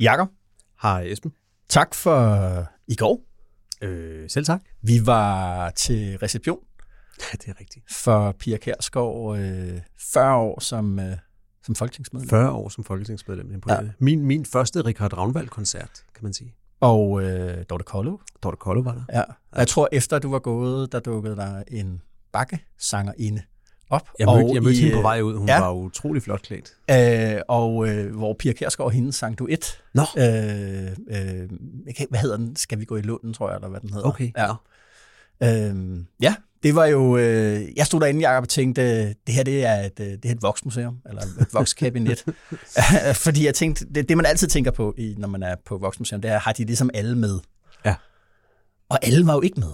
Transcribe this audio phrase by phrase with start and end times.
[0.00, 0.28] Jakob,
[0.82, 1.32] Hej Esben.
[1.68, 3.20] tak for i går.
[3.82, 4.60] Øh, selv tak.
[4.82, 6.58] Vi var til reception
[7.20, 7.92] Ja, det er rigtigt.
[7.94, 11.16] for Pia Kærsgaard øh, 40 år som, øh,
[11.62, 12.28] som folketingsmedlem.
[12.28, 13.52] 40 år som folketingsmedlem.
[13.52, 13.88] Imponerende.
[14.00, 14.04] Ja.
[14.04, 16.54] Min, min første Richard Ravnvald-koncert, kan man sige.
[16.80, 18.18] Og øh, Dorte Kollo.
[18.42, 19.18] Dorte Kollo var der.
[19.18, 19.22] Ja.
[19.56, 23.42] Jeg tror, efter du var gået, der dukkede der en bakkesangerinde
[23.90, 24.10] op.
[24.18, 25.36] Jeg mødte, og jeg mødte i, hende på vej ud.
[25.36, 25.60] Hun ja.
[25.60, 26.76] var utrolig flot klædt.
[26.90, 29.82] Øh, og øh, hvor Pia Kærsgaard og hende sang duet.
[29.94, 30.02] Nå.
[30.18, 30.26] Øh,
[31.10, 31.50] øh,
[32.10, 32.56] hvad hedder den?
[32.56, 34.08] Skal vi gå i Lunden, tror jeg, eller hvad den hedder.
[34.08, 34.30] Okay.
[34.36, 34.52] Ja.
[35.42, 37.16] Øh, ja, det var jo...
[37.16, 40.30] Øh, jeg stod derinde, Jacob, og tænkte, det her det er et, øh, det er
[40.30, 42.24] et voksmuseum, eller et vokskabinet.
[43.24, 46.30] Fordi jeg tænkte, det, det man altid tænker på, når man er på voksmuseum, det
[46.30, 47.38] er, har de ligesom alle med?
[47.84, 47.94] Ja.
[48.88, 49.72] Og alle var jo ikke med.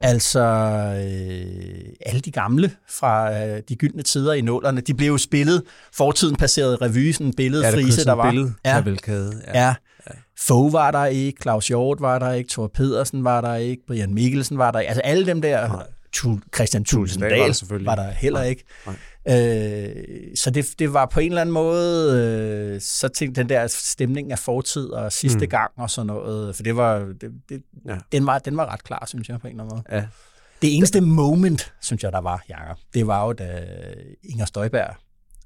[0.00, 5.18] Altså, øh, alle de gamle fra øh, de gyldne tider i nålerne, de blev jo
[5.18, 8.30] spillet, fortiden passerede revy, sådan en billedfrise, der var.
[8.30, 8.76] billede, ja.
[9.54, 9.66] Ja.
[10.06, 10.14] ja.
[10.38, 14.14] Fogh var der ikke, Claus Hjort var der ikke, Thor Pedersen var der ikke, Brian
[14.14, 14.88] Mikkelsen var der ikke.
[14.88, 15.82] Altså alle dem der,
[16.16, 18.64] Tul, Christian Thulesen Dahl var der var der heller Nej, ikke.
[19.28, 23.66] Øh, så det, det var på en eller anden måde, øh, så tænkte den der
[23.66, 25.48] stemning af fortid og sidste mm.
[25.50, 27.96] gang og sådan noget, for det var, det, det, Ja.
[28.12, 29.96] den, var, den var ret klar, synes jeg, på en eller anden måde.
[29.98, 30.06] Ja.
[30.62, 33.64] Det eneste moment, synes jeg, der var, Jacob, det var jo, da
[34.24, 34.94] Inger Støjberg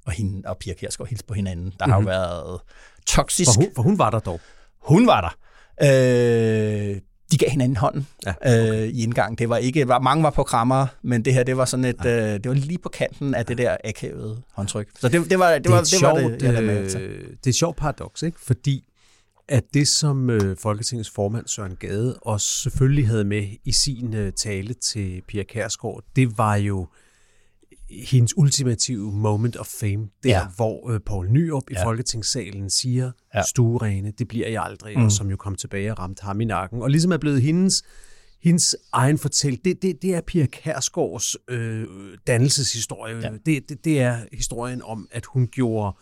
[0.06, 1.64] og, hende, og Pia Kjærsgaard hilste på hinanden.
[1.64, 1.92] Der mm-hmm.
[1.92, 2.60] har jo været
[3.06, 3.50] toksisk.
[3.54, 4.40] For, hun, for hun var der dog.
[4.82, 5.36] Hun var der.
[5.82, 7.00] Øh,
[7.32, 8.82] de gav hinanden hånden Ja, okay.
[8.82, 9.38] øh, i indgang.
[9.38, 12.06] Det var ikke, var, mange var på krammer, men det her, det var sådan et,
[12.06, 14.88] øh, det var lige på kanten af det der akavede håndtryk.
[15.00, 17.00] Så det, det var det, Det var, et det, var sjovt, det, jeg til.
[17.00, 18.40] øh, det er et sjovt paradoks, ikke?
[18.40, 18.84] Fordi
[19.48, 24.32] at det, som øh, Folketingets formand Søren Gade også selvfølgelig havde med i sin øh,
[24.32, 26.86] tale til Pia Kærsgaard, det var jo
[27.90, 30.38] hendes ultimative moment of fame, der Ja.
[30.38, 30.46] ja.
[30.56, 31.84] hvor øh, Poul Nyrup i Ja.
[31.84, 33.38] Folketingssalen siger, Ja.
[33.38, 33.42] ja.
[33.46, 35.04] stuerene, det bliver jeg aldrig, Mm.
[35.04, 37.82] og som jo kom tilbage og ramte ham i nakken, og ligesom er blevet hendes
[38.42, 41.86] hendes egen fortælling, det, det, det er Pia Kærsgaards øh,
[42.26, 43.16] dannelseshistorie.
[43.16, 43.30] Ja.
[43.30, 43.36] Ja.
[43.46, 45.96] Det, det, det er historien om, at hun gjorde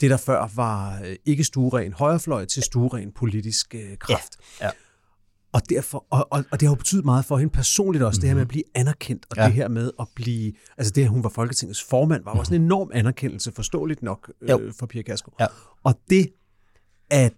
[0.00, 4.36] det, der før var øh, ikke stueren højrefløj, til stueren politisk øh, kraft.
[4.60, 4.70] Ja.
[5.52, 8.22] Og, derfor, og, og, og det har jo betydet meget for hende personligt også, mm-hmm.
[8.22, 9.44] det her med at blive anerkendt, og Ja.
[9.44, 12.54] det her med at blive, altså det, at hun var Folketingets formand, var jo også
[12.54, 14.60] en enorm anerkendelse, forståeligt nok, Jo.
[14.60, 15.36] øh, for Pia Kærsgaard.
[15.40, 15.46] Ja.
[15.84, 16.28] Og det,
[17.10, 17.32] at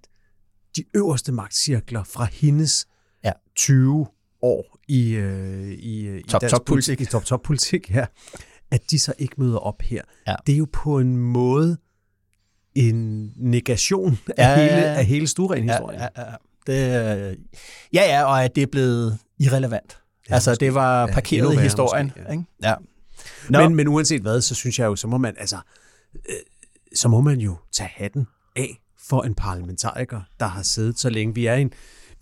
[0.76, 2.86] de øverste magtcirkler fra hendes
[3.24, 3.32] Ja.
[3.56, 4.06] 20
[4.42, 6.96] år i, øh, i, øh, i Top- dansk top-politik.
[6.98, 8.06] politik, i top, top politik, ja,
[8.70, 10.02] at de så ikke møder op her.
[10.26, 10.34] Ja.
[10.46, 11.76] Det er jo på en måde
[12.74, 14.74] en negation af, Ja, ja, ja.
[14.74, 16.00] hele, af hele Sturen-historien.
[16.00, 16.36] Ja, ja, ja.
[16.66, 17.36] Det, øh,
[17.92, 19.98] ja, ja, og at det er blevet irrelevant.
[20.30, 20.64] Ja, altså, måske.
[20.64, 22.06] det var Ja, parkeret endnu i historien.
[22.06, 22.32] måske, ja.
[22.32, 22.44] Ikke?
[22.62, 22.74] Ja.
[23.50, 25.56] Nå, Men, men uanset hvad, så synes jeg jo, så må man, altså,
[26.14, 26.34] øh,
[26.94, 28.26] så må man jo tage hatten
[28.56, 31.34] af for en parlamentariker, der har siddet så længe.
[31.34, 31.72] Vi er en,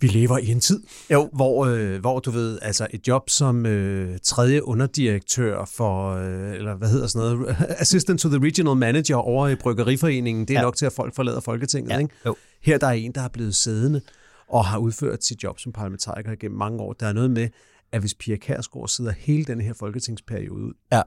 [0.01, 1.29] vi lever i en tid, Jo.
[1.33, 6.75] hvor, øh, hvor du ved, altså et job som øh, tredje underdirektør for, øh, eller
[6.75, 10.59] hvad hedder sådan noget, assistant to the regional manager over i Bryggeriforeningen, det er Ja.
[10.59, 10.65] ja.
[10.65, 11.91] nok til, at folk forlader Folketinget.
[11.91, 12.13] Ja, Ikke?
[12.25, 12.35] jo.
[12.63, 14.01] Her der er en, der er blevet siddende
[14.49, 16.93] og har udført sit job som parlamentariker gennem mange år.
[16.93, 17.49] Der er noget med,
[17.91, 21.01] at hvis Pia Kærsgaard sidder hele den her folketingsperiode ud, Ja.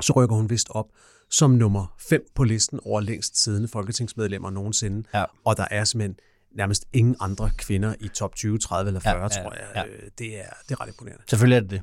[0.00, 0.86] så rykker hun vist op
[1.30, 5.08] som nummer 5 på listen over længst siddende folketingsmedlemmer nogensinde.
[5.14, 5.24] Ja.
[5.44, 6.16] Og der er simpelthen
[6.56, 9.62] nærmest ingen andre kvinder i top 20, 30 eller 40, Ja, ja, tror jeg.
[9.74, 9.80] ja.
[9.80, 9.86] Ja.
[10.18, 11.22] Det, er, det er ret imponerende.
[11.30, 11.80] Selvfølgelig er det det.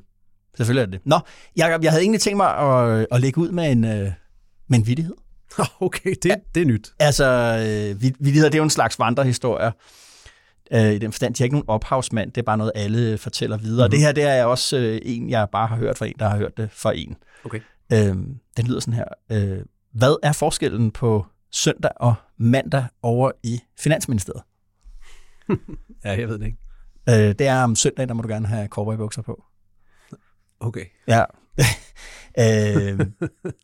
[0.56, 1.06] Selvfølgelig er det det.
[1.06, 1.18] Nå,
[1.56, 4.12] Jacob, jeg havde egentlig tænkt mig at, at lægge ud med en, øh,
[4.68, 5.14] med en vittighed.
[5.80, 6.34] Okay, det, ja.
[6.54, 6.92] det er nyt.
[6.98, 9.72] Altså, øh, vid- vittigheder, det er jo en slags vandrehistorie.
[10.72, 13.56] Øh, I den forstand, de har ikke nogen ophavsmand, det er bare noget, alle fortæller
[13.56, 13.88] videre.
[13.88, 13.90] Mm-hmm.
[13.90, 16.36] Det her, det er også øh, en, jeg bare har hørt fra en, der har
[16.36, 17.16] hørt det fra en.
[17.44, 17.60] Okay.
[17.92, 18.16] Øh,
[18.56, 19.04] den lyder sådan her.
[19.32, 24.42] Øh, hvad er forskellen på søndag og mandag over i Finansministeriet?
[26.04, 26.58] Ja, jeg ved det ikke.
[27.08, 29.44] Øh, det er om søndag, der må du gerne have cowboybukser på.
[30.60, 30.84] Okay.
[31.08, 31.24] Ja.
[32.38, 33.06] øh,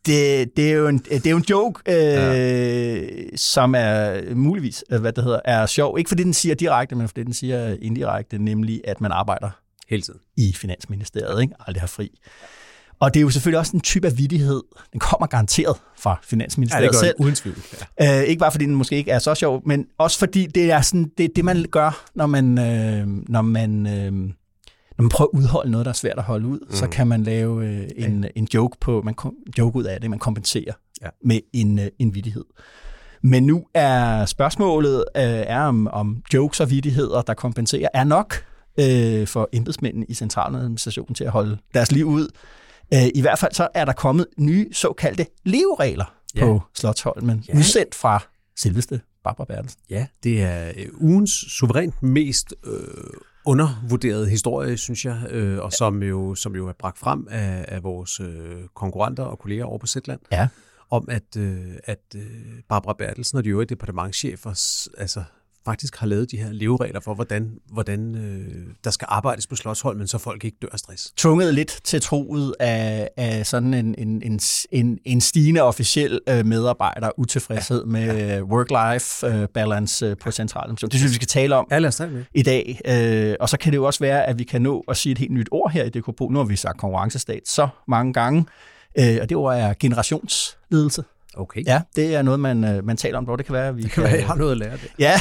[0.05, 3.35] det, det, er jo en, det er jo en joke, øh, ja.
[3.35, 5.97] som er muligvis, øh, hvad det hedder, er sjov.
[5.99, 9.49] Ikke fordi den siger direkte, men fordi den siger indirekte, nemlig at man arbejder
[9.89, 10.19] Hele tiden.
[10.37, 11.53] i Finansministeriet, ikke?
[11.67, 12.11] aldrig har fri.
[12.99, 14.61] Og det er jo selvfølgelig også en type af vidighed,
[14.91, 17.15] den kommer garanteret fra Finansministeriet Ja, det gør selv.
[17.19, 17.57] uden tvivl.
[17.99, 18.21] Ja.
[18.21, 20.81] Øh, ikke bare fordi den måske ikke er så sjov, men også fordi det er
[20.81, 24.33] sådan, det, det man gør, når man, øh, når man, øh,
[24.97, 26.75] når man prøver at udholde noget, der er svært at holde ud, mm.
[26.75, 29.15] så kan man lave øh, en, en joke på, man
[29.57, 31.07] joke ud af det, man kompenserer Ja.
[31.25, 32.45] med en, øh, en vidighed.
[33.21, 38.35] Men nu er spørgsmålet, øh, er om, om jokes og vidigheder, der kompenserer, er nok
[38.79, 42.27] øh, for embedsmændene i centraladministrationen til at holde deres liv ud.
[42.93, 46.45] Øh, I hvert fald så er der kommet nye såkaldte leveregler Ja.
[46.45, 47.57] på Slottholmen, Ja.
[47.57, 48.19] udsendt fra
[48.57, 49.79] selveste Barbara Bertelsen.
[49.89, 52.73] Ja, det er øh, ugens suverænt mest øh,
[53.45, 57.83] undervurderede historie, synes jeg, øh, og som jo, som jo er bragt frem af, af
[57.83, 60.47] vores øh, konkurrenter og kolleger over på Zetland, Ja.
[60.89, 62.21] om at, øh, at øh,
[62.69, 64.49] Barbara Bertelsen og de øvrige departementchefer
[64.97, 65.23] altså,
[65.65, 70.07] faktisk har lavet de her leveregler for, hvordan, hvordan øh, der skal arbejdes på Slottsholmen,
[70.07, 71.11] så folk ikke dør af stress.
[71.17, 74.39] Tvunget lidt til troet af, af sådan en, en, en,
[74.71, 80.91] en, en stigende officiel øh, medarbejder utilfredshed med øh, work-life øh, balance øh, på centraladministrationen.
[80.91, 82.23] Det synes vi skal tale om Ja, lad os tage med.
[82.33, 82.79] i dag.
[82.87, 85.17] Øh, og så kan det jo også være, at vi kan nå at sige et
[85.17, 86.19] helt nyt ord her i DKP.
[86.19, 88.45] Nu har vi sagt konkurrencestat så mange gange,
[88.99, 91.03] øh, og det ord er generationsledelse.
[91.37, 91.63] Okay.
[91.65, 93.81] Ja, det er noget, man, øh, man taler om, hvor det kan være, at vi
[93.83, 94.91] Det kan være, jeg har noget at lære det.
[94.99, 95.13] Ja.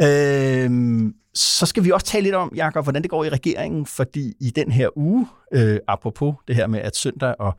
[0.64, 4.32] øhm, så skal vi også tale lidt om, Jacob, hvordan det går i regeringen, fordi
[4.40, 7.52] i den her uge, øh, apropos det her med, at søndag og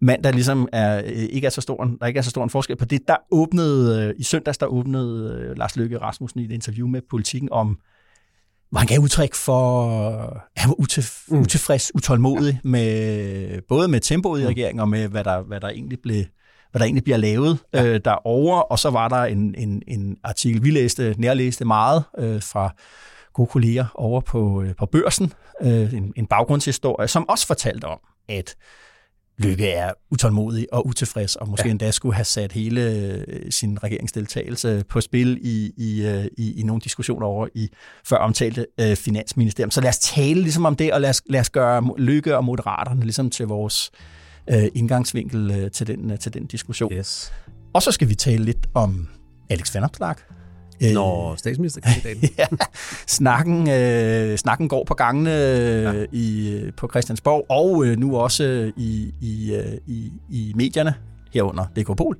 [0.00, 2.50] mandag ligesom er, øh, ikke er så stor, en- der ikke er så stor en
[2.50, 6.44] forskel på det, der åbnede, øh, i søndags, der åbnede øh, Lars Løkke Rasmussen i
[6.44, 7.78] et interview med politikken om,
[8.70, 9.88] hvor han gav udtryk for,
[10.56, 11.40] at han var utilf- Mm.
[11.40, 15.98] utilfreds, utålmodig med både med tempoet i regeringen og med, hvad der, hvad der egentlig
[16.02, 16.24] blev
[16.74, 17.84] hvad der egentlig bliver lavet ja.
[17.84, 18.62] øh, derovre.
[18.62, 22.74] Og så var der en, en, en artikel, vi læste, nærlæste meget øh, fra
[23.32, 25.32] gode kolleger over på, øh, på børsen,
[25.62, 27.98] øh, en, en baggrundshistorie, som også fortalte om,
[28.28, 28.56] at
[29.38, 31.70] Lykke er utålmodig og utilfreds, og måske ja.
[31.70, 36.62] Endda skulle have sat hele øh, sin regeringsdeltagelse på spil i, i, øh, i, i
[36.62, 37.68] nogle diskussioner over i
[38.04, 39.70] før omtalte øh, finansministerium.
[39.70, 42.44] Så lad os tale ligesom om det, og lad os, lad os gøre Lykke og
[42.44, 44.23] Moderaterne ligesom til vores øh,
[44.74, 46.92] indgangsvinkel øh, til, den, øh, til den diskussion.
[46.92, 47.32] Yes.
[47.74, 49.08] Og så skal vi tale lidt om
[49.50, 50.22] Alex Van Opslark.
[50.94, 52.28] Når statsministerkandidaten.
[52.38, 52.46] ja,
[53.06, 56.04] snakken, øh, snakken går på gangene øh, Ja.
[56.12, 60.94] i, på Christiansborg, og øh, nu også i, i, øh, i, i medierne,
[61.32, 62.16] herunder DK Pol.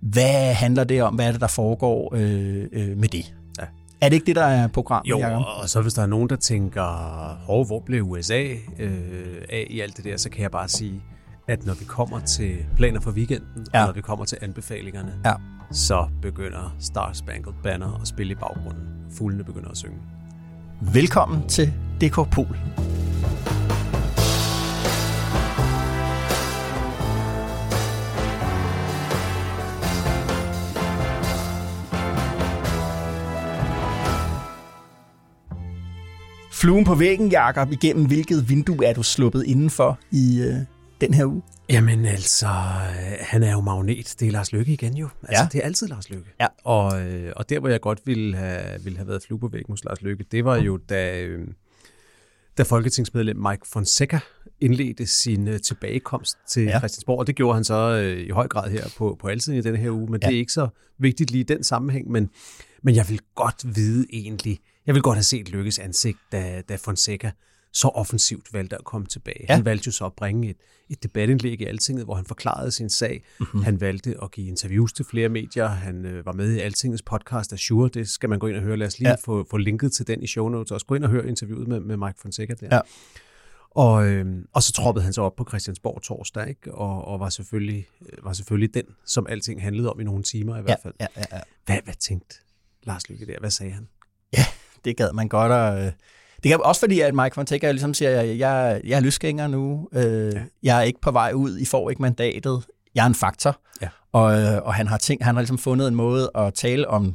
[0.00, 1.14] Hvad handler det om?
[1.14, 3.34] Hvad er det, der foregår øh, øh, med det?
[3.60, 3.64] Ja.
[4.00, 5.42] Er det ikke det, der er programmet, Jo, Jacob?
[5.62, 8.42] og så hvis der er nogen, der tænker, hvor blev USA
[8.78, 11.02] øh, af i alt det der, så kan jeg bare sige,
[11.48, 13.80] at når vi kommer til planer for weekenden, Ja.
[13.80, 15.32] og når vi kommer til anbefalingerne, Ja.
[15.72, 18.82] så begynder Star Spangled Banner at spille i baggrunden.
[19.18, 19.96] Fuglene begynder at synge.
[20.80, 22.56] Velkommen til DK Pol.
[36.52, 40.54] Fluen på væggen, Jakob, igennem hvilket vindue er du sluppet indenfor i øh,
[41.00, 41.42] den her uge?
[41.70, 44.14] Jamen altså, øh, han er jo magnet.
[44.20, 45.08] Det er Lars Lykke igen jo.
[45.22, 45.48] Altså, Ja.
[45.52, 46.30] det er altid Lars Lykke.
[46.40, 46.46] Ja.
[46.64, 49.72] Og, øh, og der, hvor jeg godt ville have, ville have været flue på væggen
[49.72, 51.48] hos Lars Lykke, det var jo, da, øh,
[52.58, 54.18] da folketingsmedlem Mike Fonseca
[54.60, 56.78] indledte sin tilbagekomst til Ja.
[56.78, 57.18] Christiansborg.
[57.18, 57.94] Og det gjorde han så
[58.26, 60.26] i høj grad her på, på altid i denne her uge, men ja.
[60.28, 60.68] det er ikke så
[60.98, 62.10] vigtigt lige i den sammenhæng.
[62.10, 62.28] Men,
[62.82, 66.76] men jeg vil godt vide egentlig, jeg vil godt have set Lykkes ansigt, da, da
[66.76, 67.30] Fonseca
[67.72, 69.40] så offensivt valgte at komme tilbage.
[69.40, 69.46] Ja.
[69.48, 69.54] Ja.
[69.54, 70.56] Han valgte jo så at bringe et,
[70.90, 73.24] et debatindlæg i Altinget, hvor han forklarede sin sag.
[73.40, 73.46] Mhm.
[73.48, 73.62] Mm-hmm.
[73.62, 75.66] Han valgte at give interviews til flere medier.
[75.66, 77.88] Han øh, var med i Altingets podcast Azure.
[77.94, 78.76] Det skal man gå ind og høre.
[78.76, 79.12] Lad os lige Ja.
[79.26, 79.32] ja.
[79.32, 80.70] få, få linket til den i show notes.
[80.70, 82.68] Også gå ind og høre interviewet med, med Mike Fonseca der.
[82.76, 82.80] Ja.
[83.70, 86.74] Og, øh, og så troppede han så op på Christiansborg torsdag, ikke?
[86.74, 90.58] Og, og var, selvfølgelig, øh, var selvfølgelig den, som alting handlede om i nogle timer
[90.58, 90.94] i hvert fald.
[91.00, 91.40] ja, ja, ja.
[91.66, 92.36] Hvad, hvad tænkte
[92.82, 93.38] Lars Lykke der?
[93.40, 93.88] Hvad sagde han?
[94.84, 95.52] det gad man godt.
[95.52, 95.92] Og, øh,
[96.42, 99.88] det kan også fordi, at Mike Fonseca ligesom siger, jeg, jeg, jeg er løsgænger nu.
[99.92, 100.40] Øh, ja.
[100.62, 101.58] Jeg er ikke på vej ud.
[101.58, 102.62] I får ikke mandatet.
[102.94, 103.60] Jeg er en faktor.
[103.82, 103.88] Ja.
[104.12, 107.14] Og, øh, og han har tænkt, han har ligesom fundet en måde at tale om,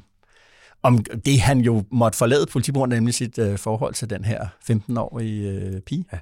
[0.84, 5.50] om det, han jo måtte forlade politibrugeren, nemlig sit øh, forhold til den her 15-årige
[5.50, 6.06] øh, pige.
[6.13, 6.18] Ja.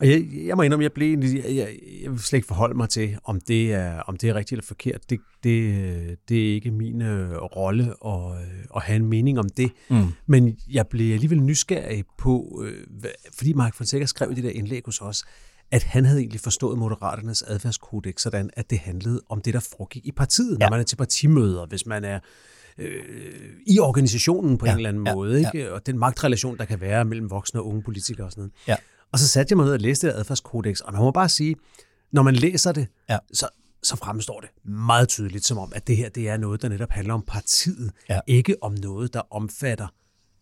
[0.00, 2.88] Og jeg, jeg må indrømme, jeg, blev jeg, jeg, jeg vil slet ikke forholde mig
[2.88, 5.10] til, om det er, om det er rigtigt eller forkert.
[5.10, 9.48] Det, det, det er ikke min øh, rolle at, øh, at have en mening om
[9.56, 9.72] det.
[9.90, 10.06] Mm.
[10.26, 12.86] Men jeg blev alligevel nysgerrig på, øh,
[13.36, 15.24] fordi Mark Fonseca skrev i det der indlæg hos os,
[15.70, 20.06] at han havde egentlig forstået Moderaternes adfærdskodex sådan, at det handlede om det, der foregik
[20.06, 20.64] i partiet, Ja.
[20.64, 22.20] når man er til partimøder, hvis man er
[22.78, 23.02] øh,
[23.66, 25.72] i organisationen på Ja, en eller anden ja, måde, ikke?
[25.72, 28.52] og den magtrelation, der kan være mellem voksne og unge politikere og sådan noget.
[28.68, 28.76] Ja.
[29.12, 31.56] Og så satte jeg mig ned og læste det adfærdskodex, og man må bare sige,
[32.12, 33.18] når man læser det, ja.
[33.32, 33.48] så,
[33.82, 36.90] så fremstår det meget tydeligt, som om, at det her det er noget, der netop
[36.90, 38.20] handler om partiet, ja.
[38.26, 39.86] ikke om noget, der omfatter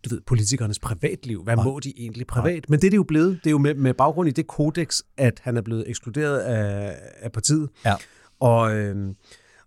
[0.04, 1.44] du ved, politikernes privatliv.
[1.44, 1.62] Hvad ja.
[1.62, 2.54] må de egentlig privat?
[2.54, 2.60] Ja.
[2.68, 3.40] Men det er det jo blevet.
[3.44, 6.96] Det er jo med, med baggrund i det kodex, at han er blevet ekskluderet af,
[7.20, 7.68] af partiet.
[7.84, 7.94] Ja.
[8.40, 9.16] Og, øhm,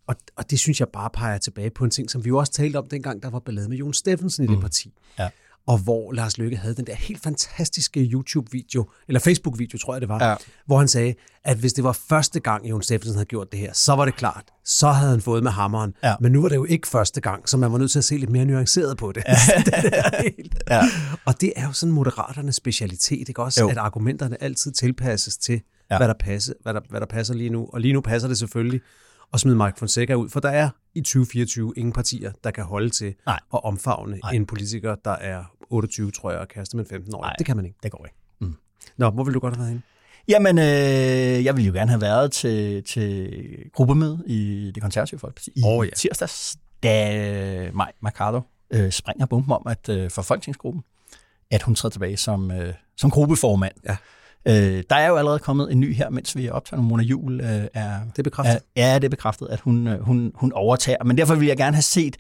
[0.08, 2.52] og, og det synes jeg bare peger tilbage på en ting, som vi jo også
[2.52, 4.62] talte om dengang, der var ballade med Jon Steffensen i det mm.
[4.62, 4.94] parti.
[5.20, 5.30] Ja
[5.68, 10.10] og hvor Lars Løkke havde den der helt fantastiske YouTube-video, eller Facebook-video, tror jeg det
[10.10, 10.36] var, ja.
[10.66, 13.74] hvor han sagde, at hvis det var første gang, Jon Steffensen havde gjort det her,
[13.74, 14.44] så var det klart.
[14.66, 15.94] Så havde han fået med hammeren.
[16.04, 16.16] Ja.
[16.20, 18.18] Men nu var det jo ikke første gang, så man var nødt til at se
[18.18, 19.24] lidt mere nuanceret på det.
[19.28, 19.36] Ja.
[19.66, 20.64] det helt.
[20.70, 20.82] Ja.
[21.26, 23.62] Og det er jo sådan moderaternes specialitet, ikke også?
[23.62, 23.70] Jo.
[23.70, 25.98] At argumenterne altid tilpasses til, ja.
[25.98, 27.70] hvad, der passer, hvad, der, hvad der passer lige nu.
[27.74, 28.82] Og lige nu passer det selvfølgelig
[29.34, 32.90] at smide Mike Fonseca ud, for der er i 2024 ingen partier, der kan holde
[32.90, 33.40] til Nej.
[33.54, 34.32] at omfavne Nej.
[34.32, 37.22] en politiker, der er 28, tror jeg, og kaste med 15 år.
[37.22, 37.78] Nej, det kan man ikke.
[37.84, 38.18] Det går ikke.
[38.42, 38.56] Mm.
[38.98, 39.82] Nå, hvor vil du godt have været henne?
[40.28, 43.30] Jamen, øh, jeg ville jo gerne have været til, til
[43.74, 45.92] gruppemøde i det konservative folkeparti i oh, ja.
[45.92, 48.42] tirsdags, da Maj Mercado
[48.74, 50.84] øh, springer bomben om, at øh, for folketingsgruppen,
[51.52, 53.74] at hun træder tilbage som, øh, som gruppeformand.
[53.86, 53.98] Ja.
[54.48, 56.84] Øh, der er jo allerede kommet en ny her, mens vi er optaget.
[56.84, 58.00] Mona Jul øh, er...
[58.04, 58.56] Det er bekræftet.
[58.56, 61.04] Er, ja, det er bekræftet, at hun, øh, hun, hun overtager.
[61.04, 62.18] Men derfor vil jeg gerne have set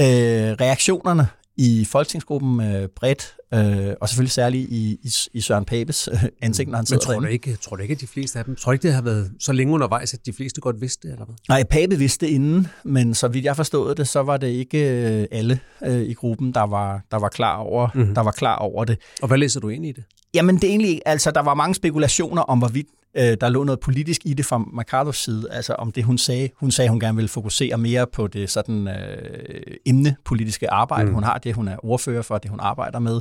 [0.00, 1.28] øh, reaktionerne
[1.58, 6.70] i folketingsgruppen øh, bredt, øh, og selvfølgelig særligt i, i, i Søren Papes øh, ansigt,
[6.70, 8.56] når han sidder Men tror du, ikke, tror du ikke, at de fleste af dem,
[8.56, 11.12] tror du ikke, det har været så længe undervejs, at de fleste godt vidste det,
[11.12, 11.34] eller hvad?
[11.48, 14.78] Nej, Pape vidste det inden, men så vidt jeg forstod det, så var det ikke
[14.78, 18.14] øh, alle øh, i gruppen, der var, der, var klar over, mm-hmm.
[18.14, 18.98] der var klar over det.
[19.22, 20.04] Og hvad læser du ind i det?
[20.34, 23.80] Jamen, det er egentlig, altså, der var mange spekulationer om, hvorvidt øh, der lå noget
[23.80, 26.48] politisk i det fra Mercados side, altså om det, hun sagde.
[26.56, 31.14] Hun sagde, hun gerne ville fokusere mere på det sådan øh, emnepolitiske arbejde, mm.
[31.14, 33.20] hun har, det hun er ordfører for, det hun arbejder med,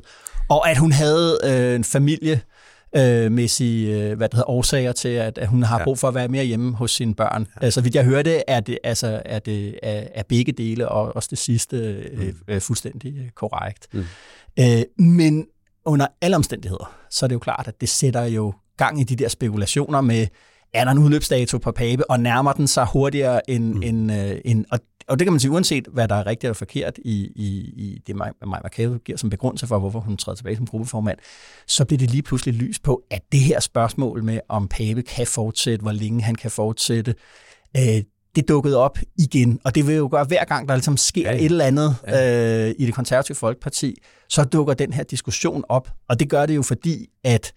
[0.49, 2.41] og at hun havde øh, en familie,
[2.95, 5.83] øh, mæssige øh, hvad det hedder, årsager til, at, at hun har ja.
[5.83, 7.47] brug for at være mere hjemme hos sine børn.
[7.55, 7.65] Ja.
[7.65, 11.27] Altså, vidt jeg hørte, er det, altså, er det er, er begge dele, og også
[11.29, 12.33] det sidste øh, mm.
[12.47, 13.87] øh, fuldstændig øh, korrekt.
[13.93, 14.05] Mm.
[14.59, 15.45] Øh, men
[15.87, 19.15] under alle omstændigheder, så er det jo klart, at det sætter jo gang i de
[19.15, 20.27] der spekulationer med,
[20.73, 23.73] er der en udløbsdato på Pape, og nærmer den sig hurtigere end...
[23.73, 23.83] Mm.
[23.83, 26.53] end, øh, end og, og det kan man sige, uanset hvad der er rigtigt eller
[26.53, 30.55] forkert i, i, i det, Maja Mercado giver som begrundelse for, hvorfor hun træder tilbage
[30.55, 31.17] som gruppeformand,
[31.67, 35.27] så bliver det lige pludselig lys på, at det her spørgsmål med, om Pape kan
[35.27, 37.15] fortsætte, hvor længe han kan fortsætte,
[37.77, 38.03] øh,
[38.37, 39.59] det dukkede op igen.
[39.63, 41.37] Og det vil jo gøre, hver gang der ligesom sker ja, ja.
[41.37, 42.67] et eller andet ja.
[42.67, 43.95] øh, i det konservative folkeparti,
[44.29, 45.89] så dukker den her diskussion op.
[46.09, 47.53] Og det gør det jo fordi, at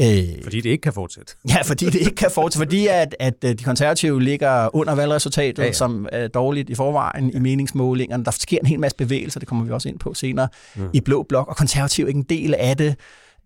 [0.00, 1.34] Øh, fordi det ikke kan fortsætte.
[1.48, 2.66] Ja, fordi det ikke kan fortsætte.
[2.66, 5.72] fordi at, at øh, de konservative ligger under valgresultatet, ja, ja.
[5.72, 7.36] som er dårligt i forvejen ja.
[7.36, 8.24] i meningsmålingerne.
[8.24, 10.82] Der sker en hel masse bevægelser, det kommer vi også ind på senere, ja.
[10.92, 12.94] i Blå Blok, og konservative er ikke en del af det.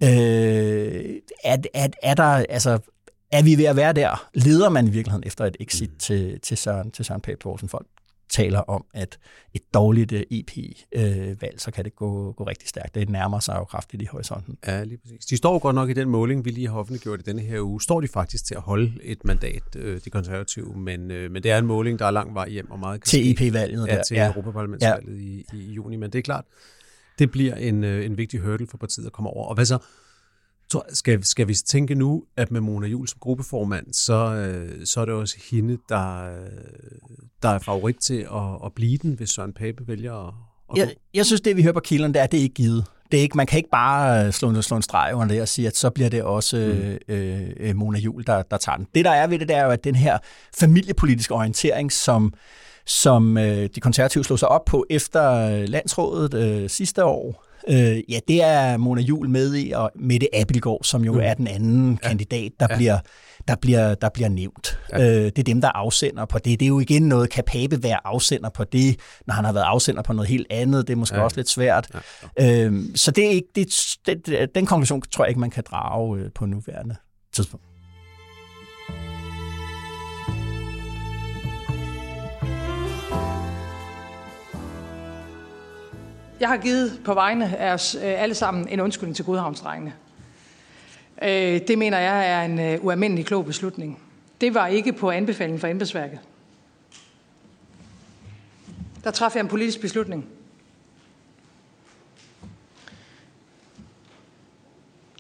[0.03, 0.09] Øh,
[1.45, 2.79] er, er, er der, altså,
[3.33, 4.29] er vi ved at være der?
[4.35, 5.99] Leder man i virkeligheden efter et exit mm.
[5.99, 7.69] til, til Søren, til Søren Pape Thorsen?
[7.69, 7.87] Folk
[8.31, 9.19] taler om, at
[9.55, 12.95] et dårligt EP-valg, øh, så kan det gå, gå rigtig stærkt.
[12.95, 14.59] Det nærmer sig jo kraftigt i horisonten.
[14.67, 15.27] Ja, lige præcis.
[15.27, 17.83] De står godt nok i den måling, vi lige har offentliggjort i denne her uge.
[17.83, 21.51] Står de faktisk til at holde et mandat, øh, de konservative, men, øh, men det
[21.51, 24.03] er en måling, der er lang vej hjem og meget Til EP-valget ja, der.
[24.03, 24.27] til ja.
[24.27, 25.23] Europaparlamentsvalget ja.
[25.23, 26.45] i, i juni, men det er klart,
[27.19, 29.49] det bliver en, en vigtig hurdle for partiet at komme over.
[29.49, 29.79] Og hvad så?
[30.93, 35.05] Skal, skal vi tænke nu, at med Mona Jul som gruppeformand, så, øh, så er
[35.05, 36.31] det også hende, der,
[37.43, 40.35] der er favorit til at, at blive den, hvis Søren Pape vælger at,
[40.73, 42.85] at jeg, jeg synes, det vi hører på kilderne, det er, det er ikke givet.
[43.13, 45.49] Det er ikke, man kan ikke bare slå en, slå en streg under det og
[45.49, 47.15] sige, at så bliver det også mm.
[47.15, 48.87] øh, øh, Mona Jul, der, der tager den.
[48.95, 50.19] Det, der er ved det, det er jo, at den her
[50.55, 52.35] familiepolitiske orientering, som,
[52.87, 58.19] som øh, de konservative slog sig op på efter landsrådet øh, sidste år, Øh, ja,
[58.29, 61.21] det er Mona Jul med i, og Mette Abelgaard, som jo mm.
[61.21, 62.09] er den anden ja.
[62.09, 62.77] kandidat, der, ja.
[62.77, 62.99] bliver,
[63.49, 64.79] der, bliver, der bliver nævnt.
[64.93, 64.99] Ja.
[64.99, 66.61] Øh, det er dem, der afsender på det.
[66.61, 69.65] Det er jo igen noget, kan Pape være afsender på det, når han har været
[69.65, 70.87] afsender på noget helt andet?
[70.87, 71.23] Det er måske ja.
[71.23, 71.89] også lidt svært.
[72.39, 72.65] Ja.
[72.67, 73.69] Øh, så det er ikke, det,
[74.07, 76.97] det, den konklusion tror jeg ikke, man kan drage øh, på nuværende
[77.33, 77.70] tidspunkt.
[86.41, 89.95] Jeg har givet på vegne af os øh, alle sammen en undskyldning til Godhavnsdrengene.
[91.23, 93.99] Øh, det mener jeg er en øh, ualmindelig klog beslutning.
[94.41, 96.19] Det var ikke på anbefaling fra embedsværket.
[99.05, 100.27] Der træffede jeg en politisk beslutning.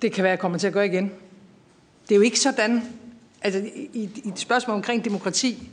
[0.02, 1.12] Det kan være, jeg kommer til at gøre igen.
[2.08, 2.82] Det er jo ikke sådan,
[3.42, 5.70] altså i, i et spørgsmål omkring demokrati,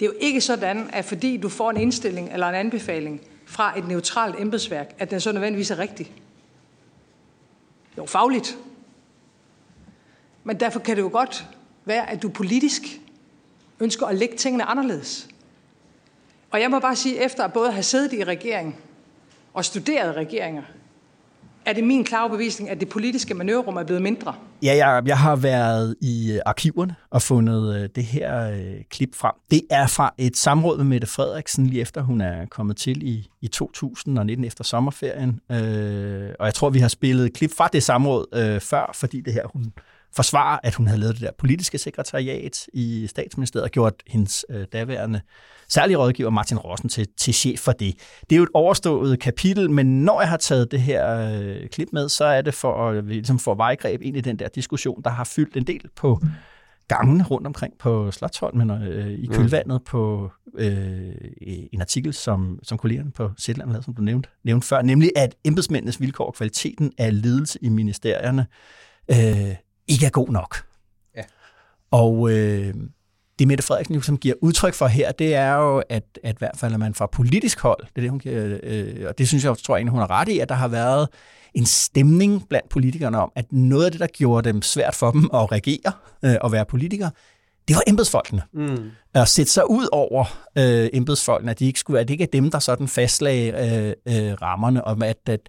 [0.00, 3.78] det er jo ikke sådan, at fordi du får en indstilling eller en anbefaling, fra
[3.78, 6.12] et neutralt embedsværk, at den så nødvendigvis er rigtig.
[7.98, 8.58] Jo, fagligt.
[10.44, 11.46] Men derfor kan det jo godt
[11.84, 12.82] være, at du politisk
[13.80, 15.28] ønsker at lægge tingene anderledes.
[16.50, 18.80] Og jeg må bare sige, efter at både have siddet i regering
[19.54, 20.62] og studeret regeringer,
[21.66, 24.34] er det min klare bevisning, at det politiske manøvrum er blevet mindre.
[24.62, 29.14] Ja, jeg, jeg har været i øh, arkiverne og fundet øh, det her øh, klip
[29.14, 29.32] frem.
[29.50, 33.28] Det er fra et samråd med Mette Frederiksen, lige efter hun er kommet til i,
[33.40, 35.40] i 2019 efter sommerferien.
[35.52, 39.32] Øh, og jeg tror, vi har spillet klip fra det samråd øh, før, fordi det
[39.32, 39.72] her, hun
[40.16, 44.66] forsvarer, at hun havde lavet det der politiske sekretariat i statsministeriet og gjort hendes øh,
[44.72, 45.20] daværende
[45.68, 47.94] særlige rådgiver Martin Rossen til, til chef for det.
[48.30, 51.88] Det er jo et overstået kapitel, men når jeg har taget det her øh, klip
[51.92, 55.10] med, så er det for at ligesom få vejgreb ind i den der diskussion, der
[55.10, 56.20] har fyldt en del på
[56.88, 59.34] gangene rundt omkring på Slottholmen og øh, i mm.
[59.34, 61.12] kølvandet på øh,
[61.72, 65.34] en artikel, som, som kollegerne på Sætland lavede, som du nævnte, nævnte før, nemlig at
[65.44, 68.46] embedsmændenes vilkår og kvaliteten af ledelse i ministerierne
[69.10, 69.54] øh,
[69.90, 70.64] ikke er god nok.
[71.16, 71.22] Ja.
[71.90, 72.74] Og øh,
[73.38, 76.38] det Mette Frederiksen jo som giver udtryk for her, det er jo, at, at i
[76.38, 79.28] hvert fald, at man fra politisk hold, det er det, hun giver, øh, og det
[79.28, 81.08] synes jeg, tror jeg, hun har ret i, at der har været
[81.54, 85.30] en stemning blandt politikerne om, at noget af det, der gjorde dem svært for dem
[85.34, 85.92] at regere
[86.24, 87.10] øh, og være politikere,
[87.68, 88.42] det var embedsfolkene.
[88.52, 88.90] Mm.
[89.14, 90.24] At sætte sig ud over
[90.58, 93.48] øh, embedsfolkene, at, de ikke skulle, at det ikke er dem, der sådan fastlagde
[94.06, 95.48] øh, øh, rammerne, om at, at,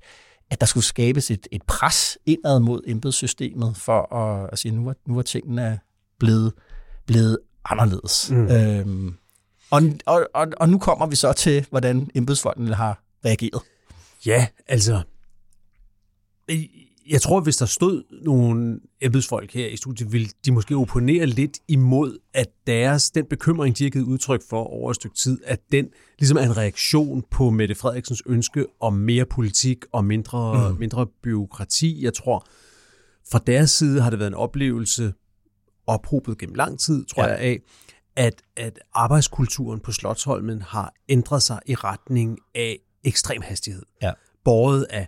[0.51, 4.89] at der skulle skabes et, et pres indad mod embedssystemet for at, at sige, nu
[4.89, 5.79] er, nu er tingene
[6.19, 6.53] blevet,
[7.05, 8.31] blevet anderledes.
[8.31, 8.47] Mm.
[8.47, 9.15] Øhm,
[9.69, 13.61] og, og, og, og nu kommer vi så til, hvordan embedsfolkene har reageret.
[14.25, 15.01] Ja, altså,
[17.11, 21.59] jeg tror, hvis der stod nogle embedsfolk her i studiet, ville de måske opponere lidt
[21.67, 25.59] imod, at deres, den bekymring, de har givet udtryk for over et stykke tid, at
[25.71, 25.87] den
[26.19, 30.79] ligesom er en reaktion på Mette Frederiksens ønske om mere politik og mindre, mm.
[30.79, 32.03] mindre byråkrati.
[32.03, 32.45] Jeg tror,
[33.31, 35.13] fra deres side har det været en oplevelse,
[35.87, 37.29] ophobet gennem lang tid, tror ja.
[37.29, 37.59] jeg af,
[38.15, 43.83] at, at arbejdskulturen på Slottholmen har ændret sig i retning af ekstrem hastighed.
[44.01, 44.11] Ja.
[44.45, 45.07] Båret af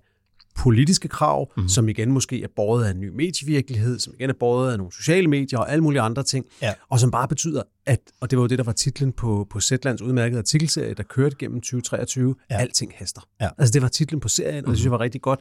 [0.55, 1.67] politiske krav, mm.
[1.67, 4.93] som igen måske er båret af en ny medievirkelighed, som igen er båret af nogle
[4.93, 6.73] sociale medier og alle mulige andre ting, ja.
[6.89, 9.59] og som bare betyder, at, og det var jo det, der var titlen på, på
[9.59, 12.55] Zetlands udmærkede artikelserie, der kørte gennem 2023, ja.
[12.57, 13.21] alting haster.
[13.41, 13.49] Ja.
[13.57, 15.39] Altså det var titlen på serien, og det synes jeg var rigtig godt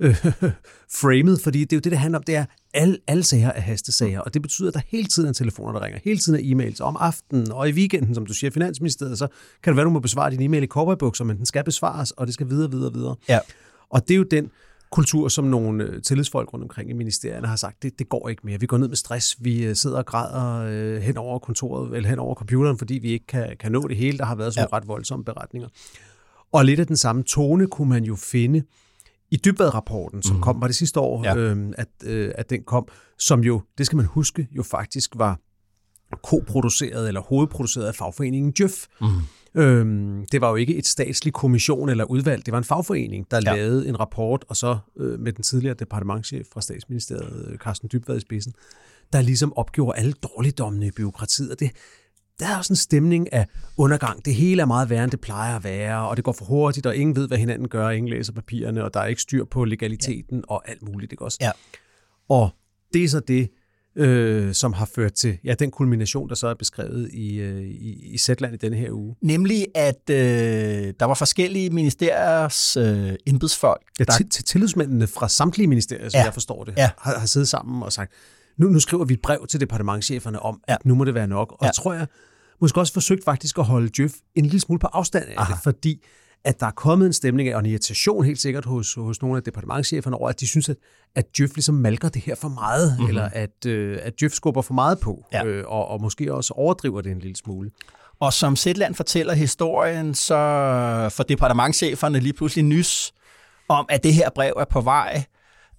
[0.00, 0.16] øh,
[1.00, 3.60] framed, fordi det er jo det, det handler om, det er, alle, alle sager er
[3.60, 6.54] hastesager, og det betyder, at der hele tiden er telefoner, der ringer, hele tiden er
[6.54, 9.28] e-mails om aftenen, og i weekenden, som du siger, Finansministeriet, så
[9.62, 12.26] kan det være, du må besvare din e-mail i cowboybukser, men den skal besvares, og
[12.26, 13.16] det skal videre, videre, videre.
[13.28, 13.38] Ja.
[13.90, 14.50] Og det er jo den
[14.90, 18.42] kultur, som nogle øh, tillidsfolk rundt omkring i ministerierne har sagt, det, det går ikke
[18.44, 18.60] mere.
[18.60, 22.08] Vi går ned med stress, vi øh, sidder og græder øh, hen over kontoret, eller
[22.08, 24.18] hen over computeren, fordi vi ikke kan, kan nå det hele.
[24.18, 24.76] Der har været sådan ja.
[24.76, 25.68] ret voldsomme beretninger.
[26.52, 28.62] Og lidt af den samme tone kunne man jo finde
[29.30, 30.42] i Dybvad-rapporten, som mm.
[30.42, 31.36] kom, var det sidste år, ja.
[31.36, 35.40] øh, at, øh, at den kom, som jo, det skal man huske, jo faktisk var
[36.22, 38.86] koproduceret eller hovedproduceret af fagforeningen Djøf.
[39.00, 39.06] Mm.
[39.56, 43.40] Øhm, det var jo ikke et statslig kommission eller udvalg, det var en fagforening, der
[43.46, 43.54] ja.
[43.54, 48.16] lavede en rapport, og så øh, med den tidligere departementchef fra statsministeriet, øh, Carsten Dybvad
[48.16, 48.52] i spidsen,
[49.12, 51.70] der ligesom opgjorde alle dårligdommene i byråkratiet, og det,
[52.38, 54.24] der er også en stemning af undergang.
[54.24, 56.86] Det hele er meget værre, end det plejer at være, og det går for hurtigt,
[56.86, 59.64] og ingen ved, hvad hinanden gør, ingen læser papirerne, og der er ikke styr på
[59.64, 60.54] legaliteten ja.
[60.54, 61.38] og alt muligt, ikke også?
[61.40, 61.50] Ja.
[62.28, 62.50] Og
[62.92, 63.50] det er så det,
[63.96, 68.14] øh, som har ført til ja, den kulmination, der så er beskrevet i, øh, i,
[68.14, 69.16] i Zetland i denne her uge.
[69.22, 70.16] Nemlig, at øh,
[71.00, 73.82] der var forskellige ministeriers øh, embedsfolk.
[73.98, 74.12] Ja, der...
[74.16, 76.24] til, til tillidsmændene fra samtlige ministerier, som ja.
[76.24, 76.90] jeg forstår det, ja.
[76.98, 78.12] har, har siddet sammen og sagt,
[78.56, 80.74] nu, nu skriver vi et brev til departementcheferne om, ja.
[80.74, 81.52] at nu må det være nok.
[81.52, 81.70] Og ja.
[81.70, 82.06] tror jeg,
[82.60, 85.52] måske også forsøgt faktisk at holde Jeff en lille smule på afstand af Aha.
[85.52, 86.04] det, fordi
[86.44, 89.36] at der er kommet en stemning af, og en irritation helt sikkert hos, hos nogle
[89.36, 90.76] af departementcheferne over, at de synes, at,
[91.14, 93.08] at Jeff ligesom malker det her for meget, mm-hmm.
[93.08, 95.44] eller at, øh, at Jeff skubber for meget på, ja.
[95.44, 97.70] øh, og, og måske også overdriver det en lille smule.
[98.20, 100.36] Og som Sætland fortæller historien, så
[101.12, 103.12] får departementcheferne lige pludselig nys
[103.68, 105.24] om, at det her brev er på vej,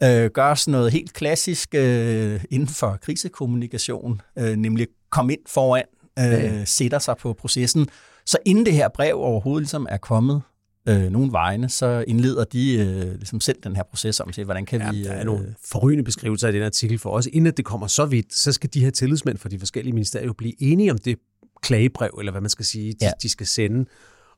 [0.03, 5.83] øh, gør sådan noget helt klassisk øh, inden for krisekommunikation, øh, nemlig kom ind foran,
[6.19, 6.65] øh, ja.
[6.65, 7.89] sætter sig på processen.
[8.27, 10.41] Så inden det her brev overhovedet ligesom er kommet
[10.89, 14.81] øh, nogle vegne, så indleder de øh, ligesom selv den her proces om, hvordan kan
[14.81, 15.03] ja, vi...
[15.03, 17.27] Der er nogle øh, forrygende beskrivelser af den artikel for os.
[17.33, 20.33] Inden det kommer så vidt, så skal de her tillidsmænd for de forskellige ministerier jo
[20.33, 21.17] blive enige om det
[21.61, 23.11] klagebrev, eller hvad man skal sige, de, ja.
[23.21, 23.85] de skal sende.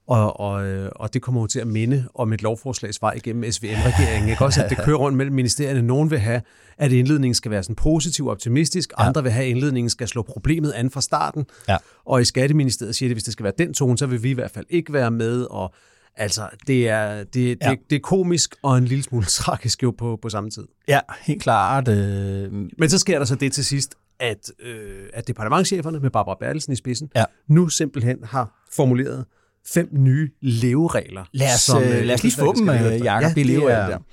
[0.10, 3.52] Og, og, øh, og det kommer jo til at minde om et lovforslags vej igennem
[3.52, 4.30] SVM-regeringen.
[4.30, 4.46] Ikke?
[4.46, 5.82] Også at det kører rundt mellem ministerierne.
[5.82, 6.42] Nogen vil have,
[6.78, 8.92] at indledningen skal være sådan positiv og optimistisk.
[9.00, 9.08] Ja.
[9.08, 11.46] Andre vil have, at indledningen skal slå problemet an fra starten.
[11.68, 11.78] Ja.
[12.06, 14.30] Og i Skatteministeriet siger det, at hvis det skal være den tone, så vil vi
[14.30, 15.42] i hvert fald ikke være med.
[15.50, 15.74] Og
[16.16, 17.70] Altså, det er, det, Ja.
[17.70, 20.64] det, det er komisk og en lille smule tragisk jo på, på samme tid.
[20.88, 21.88] Ja, helt klart.
[21.88, 26.38] Øh, Men så sker der så det til sidst, at, øh, at departementcheferne med Barbara
[26.40, 27.24] Bertelsen i spidsen Ja.
[27.48, 29.26] nu simpelthen har formuleret
[29.74, 31.26] fem nye leveregler.
[31.34, 32.90] lad, os, som, øh, øh, lad os lige få dem, øh, efter.
[33.14, 33.36] Jacob.
[33.36, 34.04] Vi det lever er- af det der.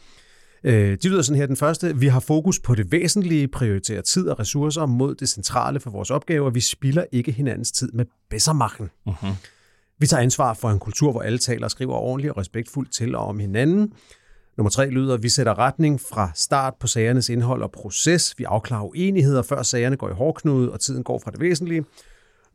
[0.64, 1.46] Øh, de lyder sådan her.
[1.46, 5.80] Den første, vi har fokus på det væsentlige, prioriterer tid og ressourcer mod det centrale
[5.80, 6.50] for vores opgaver.
[6.50, 8.90] Vi spilder ikke hinandens tid med bedsermachen.
[9.08, 9.26] Uh-huh.
[9.98, 13.14] Vi tager ansvar for en kultur, hvor alle taler og skriver ordentligt og respektfuldt til
[13.14, 13.92] og om hinanden.
[14.56, 18.34] Nummer tre lyder, vi sætter retning fra start på sagernes indhold og proces.
[18.38, 21.84] Vi afklarer uenigheder, før sagerne går i hårdknude, og tiden går fra det væsentlige.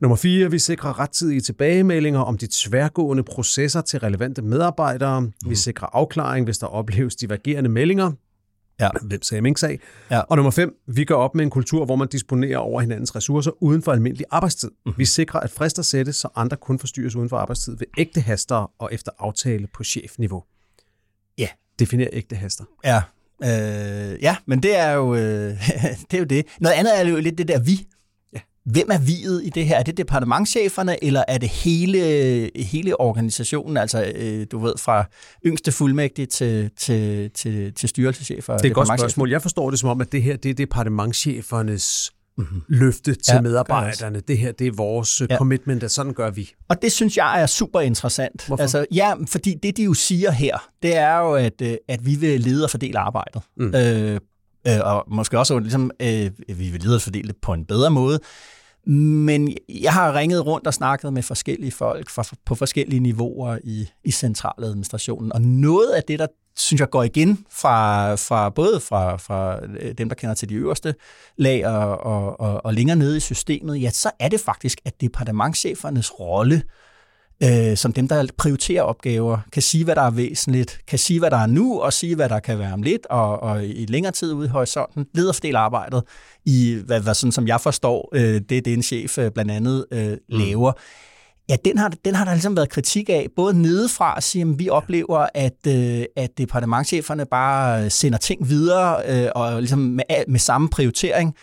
[0.02, 0.50] Nummer 4.
[0.50, 5.20] Vi sikrer rettidige tilbagemeldinger om de tværgående processer til relevante medarbejdere.
[5.20, 5.32] Mm.
[5.46, 8.12] Vi sikrer afklaring, hvis der opleves divergerende meldinger.
[8.80, 8.88] Ja.
[9.02, 9.80] Hvem sagde mink sag?
[10.10, 10.20] Ja.
[10.20, 10.74] Og nummer 5.
[10.86, 14.26] Vi går op med en kultur, hvor man disponerer over hinandens ressourcer uden for almindelig
[14.30, 14.70] arbejdstid.
[14.86, 14.92] Mm.
[14.96, 18.70] Vi sikrer, at frister sættes, så andre kun forstyrres uden for arbejdstid ved ægte haster
[18.78, 20.44] og efter aftale på chefniveau.
[21.38, 21.48] Ja.
[21.82, 22.64] Definér ægte haster.
[22.84, 23.02] Ja,
[23.42, 25.20] øh, ja, men det er jo øh,
[26.10, 26.14] det.
[26.14, 26.46] Er jo det.
[26.60, 27.86] Noget andet er jo lidt det der vi.
[28.64, 29.78] Hvem er viet i det her?
[29.78, 31.98] Er det departementcheferne, eller er det hele,
[32.56, 35.04] hele organisationen, altså øh, du ved, fra
[35.46, 38.56] yngste fuldmægtig til, til, til, til styrelseschefer?
[38.56, 39.30] Det er et godt spørgsmål.
[39.30, 42.62] Jeg forstår det som om, at det her det er departementchefernes mm-hmm.
[42.68, 44.20] løfte til Ja, medarbejderne.
[44.20, 45.26] Det her det er vores Ja.
[45.30, 45.36] ja.
[45.36, 46.50] commitment, at sådan gør vi.
[46.68, 48.46] Og det synes jeg er super interessant.
[48.46, 48.62] Hvorfor?
[48.62, 52.14] Altså, ja, fordi det, de jo siger her, det er jo, at, øh, at vi
[52.14, 53.42] vil lede og fordele arbejdet.
[53.56, 53.74] Mm.
[53.74, 54.20] Øh,
[54.68, 58.20] øh, og måske også, ligesom, øh, vi vil lide fordele det på en bedre måde.
[58.86, 63.88] Men jeg har ringet rundt og snakket med forskellige folk fra, på forskellige niveauer i,
[64.04, 65.32] i centraladministrationen.
[65.32, 69.94] Og noget af det, der synes jeg går igen fra, fra både fra, fra øh,
[69.98, 70.94] dem, der kender til de øverste
[71.36, 75.00] lag og, og, og, og længere nede i systemet, ja, så er det faktisk, at
[75.00, 76.62] departementchefernes rolle øh,
[77.76, 81.36] som dem, der prioriterer opgaver, kan sige, hvad der er væsentligt, kan sige, hvad der
[81.36, 84.32] er nu, og sige, hvad der kan være om lidt, og, og i længere tid
[84.32, 86.02] ude i horisonten, leder og fordele arbejdet
[86.44, 89.86] i, hvad, hvad sådan som jeg forstår, øh, det det, en chef øh, blandt andet
[89.92, 90.72] øh, laver.
[91.48, 94.58] Ja, den har, den har der ligesom været kritik af, både nedefra at sige, at
[94.58, 100.40] vi oplever, at, øh, at departementcheferne bare sender ting videre, øh, og ligesom med, med
[100.40, 101.34] samme prioritering,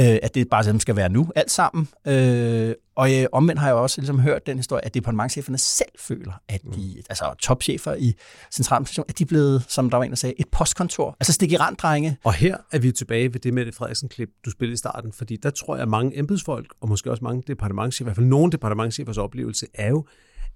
[0.00, 1.88] øh, at det bare sådan skal være nu, alt sammen.
[2.06, 6.32] Øh, og øh, omvendt har jeg også ligesom hørt den historie, at departementcheferne selv føler,
[6.48, 7.02] at de, mm.
[7.10, 8.14] altså topchefer i
[8.52, 11.16] centraladministration, at de er blevet, som der var en, der sagde, et postkontor.
[11.20, 12.16] Altså stik i randdrenge.
[12.24, 15.36] Og her er vi tilbage ved det med det Frederiksen-klip, du spillede i starten, fordi
[15.36, 18.52] der tror jeg, at mange embedsfolk, og måske også mange departementchefer, i hvert fald nogle
[18.52, 20.06] departementchefers oplevelse, er jo,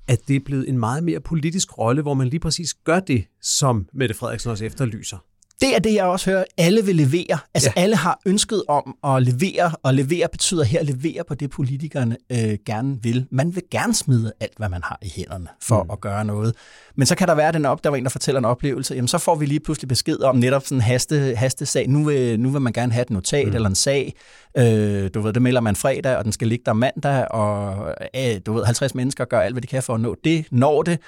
[0.08, 3.24] at det er blevet en meget mere politisk rolle, hvor man lige præcis gør det,
[3.40, 5.18] som Mette Frederiksen også efterlyser.
[5.62, 6.44] Det er det, jeg også hører.
[6.58, 7.38] Alle vil levere.
[7.54, 7.82] Altså ja.
[7.82, 12.58] Alle har ønsket om at levere, og levere betyder her levere på det, politikerne øh,
[12.66, 13.26] gerne vil.
[13.30, 15.90] Man vil gerne smide alt, hvad man har i hænderne for mm.
[15.90, 16.54] at gøre noget.
[16.94, 19.08] Men så kan der være den op, der var en, der fortæller en oplevelse, jamen
[19.08, 21.88] så får vi lige pludselig besked om netop sådan en haste, haste sag.
[21.88, 23.54] Nu vil, nu vil man gerne have et notat mm.
[23.54, 24.14] eller en sag.
[24.58, 28.40] Øh, du ved, det melder man fredag, og den skal ligge der mandag, og øh,
[28.46, 30.46] du ved, 50 mennesker gør alt, hvad de kan for at nå det.
[30.50, 30.98] Når det,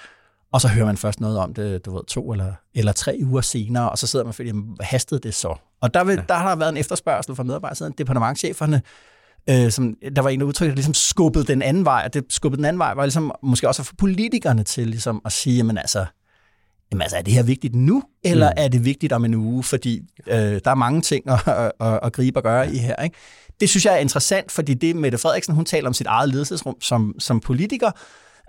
[0.54, 3.40] og så hører man først noget om det, du ved, to eller, eller tre uger
[3.40, 5.54] senere, og så sidder man og føler, hastede det så?
[5.80, 6.22] Og der, vil, ja.
[6.28, 8.82] der har der været en efterspørgsel fra medarbejderne, departementcheferne,
[9.50, 12.24] øh, som, der var en, der udtrykte, der ligesom skubbede den anden vej, og det
[12.30, 15.78] skubbede den anden vej, var ligesom måske også få politikerne til ligesom at sige, jamen
[15.78, 16.06] altså,
[16.90, 18.64] jamen altså, er det her vigtigt nu, eller mm.
[18.64, 19.62] er det vigtigt om en uge?
[19.62, 23.02] Fordi øh, der er mange ting at, at, at, at gribe og gøre i her,
[23.02, 23.16] ikke?
[23.60, 26.80] Det synes jeg er interessant, fordi det Mette Frederiksen, hun taler om sit eget ledelsesrum
[26.80, 27.90] som, som politiker,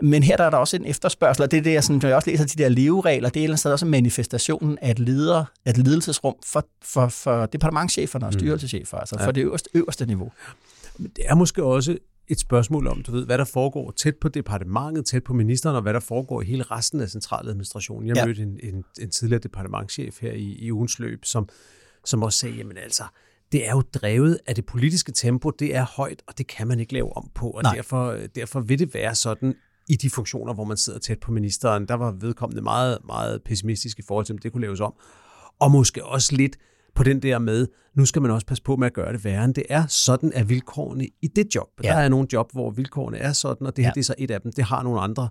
[0.01, 2.09] men her der er der også en efterspørgsel, og det er det, jeg, sådan, når
[2.09, 5.77] jeg også læser de der leveregler, det er ellers også manifestationen af et, leder, et
[5.77, 10.31] ledelsesrum for, for, for departementcheferne og styrelseschefer, altså for det øverste, øverste niveau.
[10.97, 14.29] Men det er måske også et spørgsmål om, du ved, hvad der foregår tæt på
[14.29, 18.07] departementet, tæt på ministeren, og hvad der foregår i hele resten af centraladministrationen.
[18.07, 18.21] Jeg Ja.
[18.21, 18.25] ja.
[18.25, 21.49] mødte en, en, en tidligere departementchef her i, i ugens løb, som,
[22.05, 23.03] som også sagde, jamen altså,
[23.51, 26.79] det er jo drevet af det politiske tempo, det er højt, og det kan man
[26.79, 27.75] ikke lave om på, og Nej.
[27.75, 29.55] derfor, derfor vil det være sådan
[29.89, 31.87] i de funktioner, hvor man sidder tæt på ministeren.
[31.87, 34.93] Der var vedkommende meget, meget pessimistisk i forhold til, om det kunne laves om.
[35.59, 36.57] Og måske også lidt
[36.95, 39.45] på den der med, nu skal man også passe på med at gøre det værre,
[39.45, 39.87] end det er.
[39.87, 41.67] Sådan er vilkårene i det job.
[41.83, 41.89] Ja.
[41.89, 43.93] Der er nogle job, hvor vilkårene er sådan, og det her Ja.
[43.93, 44.51] det er så et af dem.
[44.53, 45.29] Det har nogle andre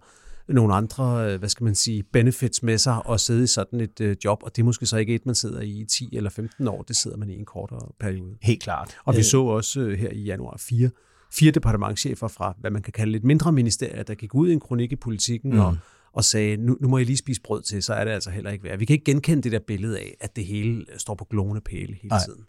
[0.48, 4.00] nogle andre, øh, hvad skal man sige, benefits med sig at sidde i sådan et
[4.00, 6.30] øh, job, og det er måske så ikke et, man sidder i i 10 eller
[6.30, 8.34] 15 år, det sidder man i en kortere periode.
[8.42, 8.96] Helt klart.
[9.04, 10.90] Og vi Øh, så også øh, her i januar fire,
[11.38, 14.60] fire departementchefer fra, hvad man kan kalde lidt mindre ministerier, der gik ud i en
[14.60, 15.58] kronik i politikken mm.
[15.58, 15.76] og,
[16.12, 18.50] og sagde, nu, nu må I lige spise brød til, så er det altså heller
[18.50, 18.78] ikke værd.
[18.78, 21.94] Vi kan ikke genkende det der billede af, at det hele står på glående pæle
[21.94, 22.18] hele Nej.
[22.24, 22.44] tiden.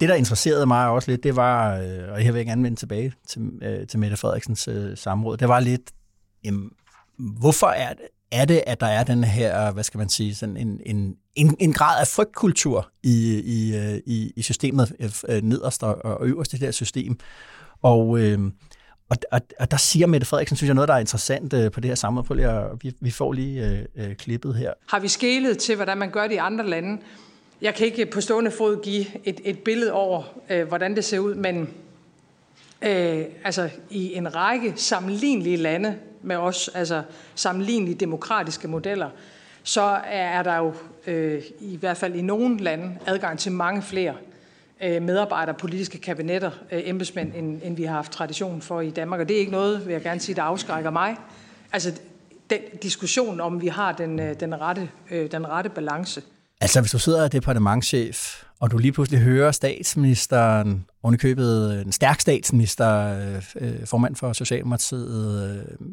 [0.00, 2.78] det, der interesserede mig også lidt, det var, øh, og her vil jeg gerne vende
[2.78, 5.92] tilbage til, øh, til Mette Frederiksens øh, samråd, det var lidt,
[6.44, 6.70] jamen,
[7.16, 10.56] hvorfor er det, er det, at der er den her, hvad skal man sige, sådan
[10.56, 14.92] en, en, en, en grad af frygtkultur i, i, i, i systemet
[15.42, 17.18] nederst og øverst i det her system.
[17.82, 18.38] Og, øh,
[19.08, 21.80] og, og, og der siger Mette Frederiksen, synes jeg, noget, der er interessant øh, på
[21.80, 22.40] det her samråd.
[22.40, 24.72] Og vi, vi får lige øh, øh klippet her.
[24.88, 27.02] Har vi skælet til, hvordan man gør det i andre lande?
[27.62, 31.18] Jeg kan ikke på stående fod give et, et billede over, øh, hvordan det ser
[31.18, 31.60] ud, men
[32.82, 37.02] øh, altså, i en række sammenlignelige lande med os, altså
[37.34, 39.10] sammenlignelige demokratiske modeller,
[39.62, 40.74] så er der jo
[41.06, 44.35] øh, i hvert fald i nogle lande adgang til mange flere øh,
[44.80, 49.20] medarbejdere, politiske kabinetter, øh, embedsmænd, end, end vi har haft tradition for i Danmark.
[49.20, 51.16] Og det er ikke noget, vil jeg gerne sige, der afskrækker mig.
[51.72, 51.92] Altså
[52.50, 56.22] den diskussion om, vi har den, øh, den, rette, øh, den rette balance.
[56.60, 62.20] Altså hvis du sidder og departementchef, og du lige pludselig hører statsministeren, ovenikøbet en stærk
[62.20, 63.18] statsminister,
[63.60, 65.86] øh, formand for Socialdemokratiet, øh,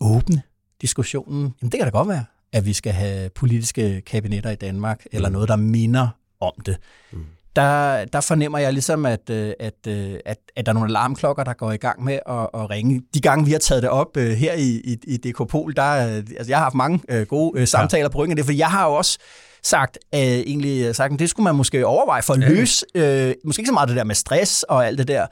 [0.00, 0.42] åbne
[0.80, 5.04] diskussionen, jamen det kan da godt være, at vi skal have politiske kabinetter i Danmark,
[5.12, 5.32] eller mm.
[5.32, 6.08] noget, der minder
[6.40, 6.76] om det.
[7.12, 7.24] Mm.
[7.56, 11.44] Der, der fornemmer jeg ligesom, at, øh, at, øh, at, at der er nogle alarmklokker,
[11.44, 13.02] der går i gang med at, at ringe.
[13.14, 15.82] De gange, vi har taget det op øh, her i, i, i DK Pol, der,
[15.82, 18.08] altså jeg har haft mange gode samtaler ja.
[18.08, 19.18] på ryggen af det, for jeg har jo også
[19.62, 23.60] sagt, øh, egentlig sagt, at det skulle man måske overveje for at løse, øh, måske
[23.60, 25.26] ikke så meget det der med stress og alt det der,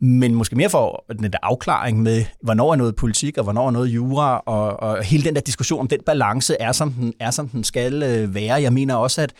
[0.00, 3.70] men måske mere for den der afklaring med, hvornår er noget politik, og hvornår er
[3.70, 7.30] noget jura, og, og hele den der diskussion om den balance er, som den, er,
[7.30, 8.62] som den skal øh, være.
[8.62, 9.32] Jeg mener også, at,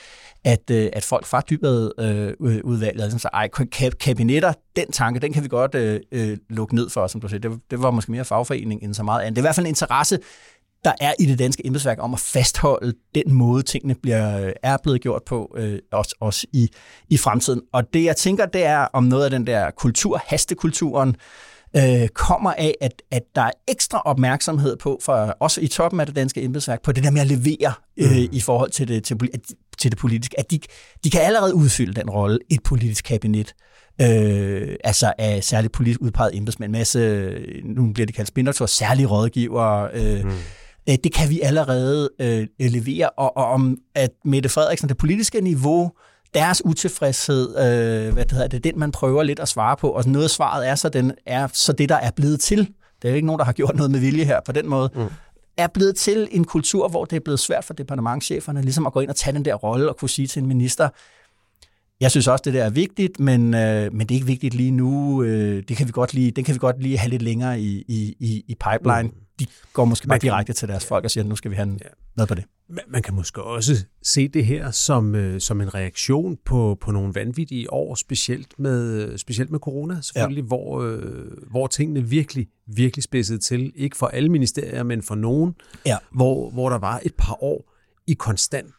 [0.44, 2.32] at, øh, at folk fra dybet øh,
[2.64, 3.48] udvalget, altså, så, ej,
[4.00, 7.40] kabinetter, den tanke, den kan vi godt øh, øh, lukke ned for, som du siger.
[7.40, 9.36] Det, det var måske mere fagforening end så meget andet.
[9.36, 10.18] Det er i hvert fald en interesse,
[10.84, 14.76] der er i det danske embedsværk om at fastholde den måde, tingene bliver, øh, er
[14.82, 16.68] blevet gjort på, øh, også, også i,
[17.08, 17.62] i fremtiden.
[17.72, 21.14] Og det, jeg tænker, det er om noget af den der kultur, hastekulturen, øh,
[22.14, 26.16] kommer af, at, at der er ekstra opmærksomhed på, for også i toppen af det
[26.16, 28.28] danske embedsværk, på det der med at levere øh, mm.
[28.32, 29.18] i forhold til det, til,
[29.78, 30.40] til det politiske.
[30.40, 30.60] At de,
[31.04, 33.54] de kan allerede udfylde den rolle, et politisk kabinet.
[34.00, 37.30] Øh, altså af særligt politisk udpeget embedsmænd, masse,
[37.64, 40.32] nu bliver det kaldt spindertur, særlige rådgiver, øh, mm
[40.88, 45.40] Øh, det kan vi allerede øh, levere, og, og om at Mette Frederiksen, det politiske
[45.40, 45.90] niveau,
[46.34, 50.04] deres utilfredshed, øh, hvad det hedder, det den, man prøver lidt at svare på, og
[50.06, 52.58] noget af svaret er så, den er så det, der er blevet til.
[53.02, 54.90] Det er jo ikke nogen, der har gjort noget med vilje her på den måde.
[54.94, 55.08] Mm
[55.58, 59.00] er blevet til en kultur, hvor det er blevet svært for departementcheferne ligesom at gå
[59.00, 60.88] ind og tage den der rolle og kunne sige til en minister,
[62.00, 64.70] jeg synes også, det der er vigtigt, men, øh, men det er ikke vigtigt lige
[64.70, 65.22] nu.
[65.22, 67.84] Øh, det kan vi godt lige, den kan vi godt lige have lidt længere i,
[67.88, 69.02] i, i pipeline.
[69.02, 71.56] Mm de går måske bare direkte til deres folk og siger, at nu skal vi
[71.56, 71.88] have ja.
[72.16, 72.44] noget på det.
[72.88, 77.14] Man kan måske også se det her som, øh, som en reaktion på, på nogle
[77.14, 80.46] vanvittige år, specielt med, specielt med corona selvfølgelig, ja.
[80.46, 83.72] hvor, øh, hvor tingene virkelig, virkelig spidsede til.
[83.76, 85.54] Ikke for alle ministerier, men for nogen,
[85.86, 85.96] ja.
[86.10, 87.74] hvor, hvor der var et par år
[88.06, 88.74] i konstant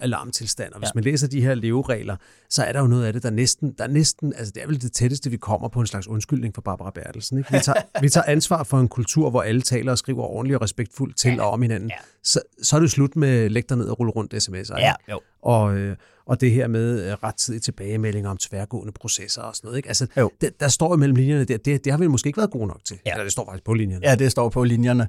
[0.00, 0.72] alarmtilstand.
[0.72, 0.90] Og hvis ja.
[0.94, 2.16] man læser de her leveregler,
[2.50, 4.82] så er der jo noget af det, der næsten, der næsten, altså det er vel
[4.82, 7.38] det tætteste, vi kommer på en slags undskyldning for Barbara Bertelsen.
[7.38, 7.52] Ikke?
[7.52, 10.62] Vi, tager, vi tager ansvar for en kultur, hvor alle taler og skriver ordentligt og
[10.62, 11.42] respektfuldt til ja.
[11.42, 11.88] og om hinanden.
[11.88, 11.94] Ja.
[12.22, 14.80] Så, så er det slut med læg ned og rulle rundt sms'er.
[14.80, 15.20] Ja, jo.
[15.42, 15.96] Og, øh,
[16.26, 19.76] og det her med øh, rettidige tilbagemeldinger om tværgående processer og sådan noget.
[19.76, 19.88] Ikke?
[19.88, 20.30] Altså, jo.
[20.40, 22.80] Det, der står mellem linjerne der, det, det har vi måske ikke været gode nok
[22.84, 22.98] til.
[23.06, 23.10] Ja.
[23.10, 24.08] Eller det står faktisk på linjerne.
[24.08, 25.08] Ja, det står på linjerne.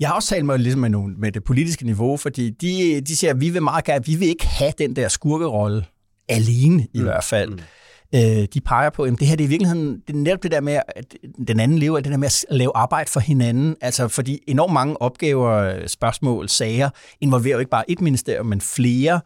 [0.00, 3.16] Jeg har også talt med, ligesom med, nogle, med det politiske niveau, fordi de, de
[3.16, 5.84] siger, at vi vil meget gerne, vi vil ikke have den der skurkerolle
[6.28, 7.02] alene i mm.
[7.02, 7.50] hvert fald.
[7.50, 7.60] Mm.
[8.14, 10.50] Øh, de peger på, at det her det er i virkeligheden det er netop det
[10.50, 11.14] der med, at
[11.48, 13.76] den anden lever det der med at lave arbejde for hinanden.
[13.80, 19.20] Altså fordi enormt mange opgaver, spørgsmål, sager involverer jo ikke bare et ministerium, men flere.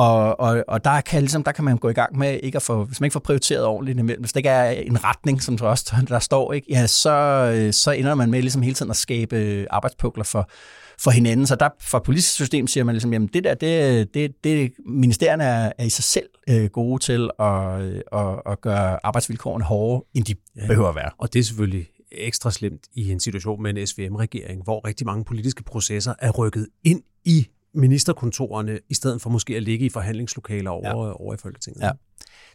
[0.00, 2.62] Og, og, og der, kan, ligesom, der kan man gå i gang med, ikke at
[2.62, 5.58] få, hvis man ikke får prioriteret ordentligt imellem, hvis der ikke er en retning, som
[5.58, 8.96] der også der står, ikke, ja, så, så ender man med ligesom hele tiden at
[8.96, 10.50] skabe arbejdspukler for,
[10.98, 11.46] for hinanden.
[11.46, 15.44] Så der fra politisk system siger man ligesom, jamen det der, det, det, det ministerierne
[15.44, 17.82] er, er i sig selv øh, gode til at,
[18.12, 20.66] at, at gøre arbejdsvilkårene hårdere, end de ja.
[20.66, 21.10] behøver at være.
[21.18, 25.24] Og det er selvfølgelig ekstra slemt i en situation med en SVM-regering, hvor rigtig mange
[25.24, 30.70] politiske processer er rykket ind i ministerkontorerne, i stedet for måske at ligge i forhandlingslokaler
[30.70, 31.12] over, ja.
[31.20, 31.82] over i Folketinget.
[31.82, 31.90] Ja.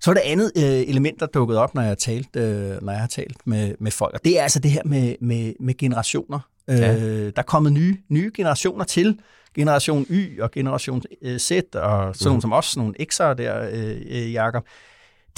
[0.02, 3.02] Så er det andet øh, element, der dukkede op, når jeg, talt, øh, når jeg
[3.02, 6.40] har talt med, med folk, og det er altså det her med, med, med generationer.
[6.68, 6.78] Øh.
[6.78, 9.20] Der er kommet nye, nye generationer til,
[9.56, 12.42] generation Y og generation øh, Z, og sådan mm.
[12.42, 14.64] som os, nogle X'er der, øh, øh, Jacob.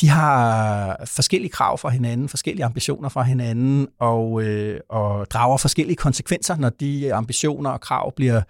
[0.01, 5.95] De har forskellige krav fra hinanden, forskellige ambitioner fra hinanden, og, øh, og drager forskellige
[5.95, 8.41] konsekvenser, når de ambitioner og krav bliver,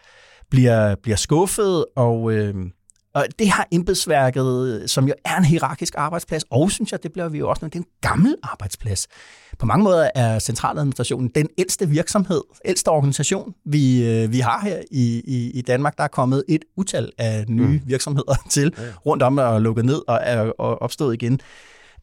[0.52, 2.56] bliver, bliver skuffet, og, øh,
[3.14, 7.30] Og det har embedsværket, som jo er en hierarkisk arbejdsplads, og synes jeg, det bliver
[7.30, 9.08] vi jo også, når det er en gammel arbejdsplads.
[9.60, 14.82] På mange måder er centraladministrationen den ældste virksomhed, ældste organisation, vi, øh, vi har her
[14.92, 15.98] i, i, i Danmark.
[15.98, 17.82] Der er kommet et utal af nye mm.
[17.86, 21.40] virksomheder til rundt om og lukket ned og er og opstået igen.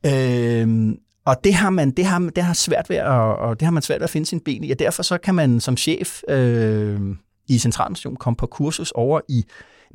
[0.06, 0.94] Øh,
[1.26, 3.82] og det har man det har, det har svært ved at, og det har man
[3.82, 7.00] svært ved at finde sin ben i, og derfor så kan man som chef øh,
[7.48, 9.44] i Centraladministrationen komme på kursus over i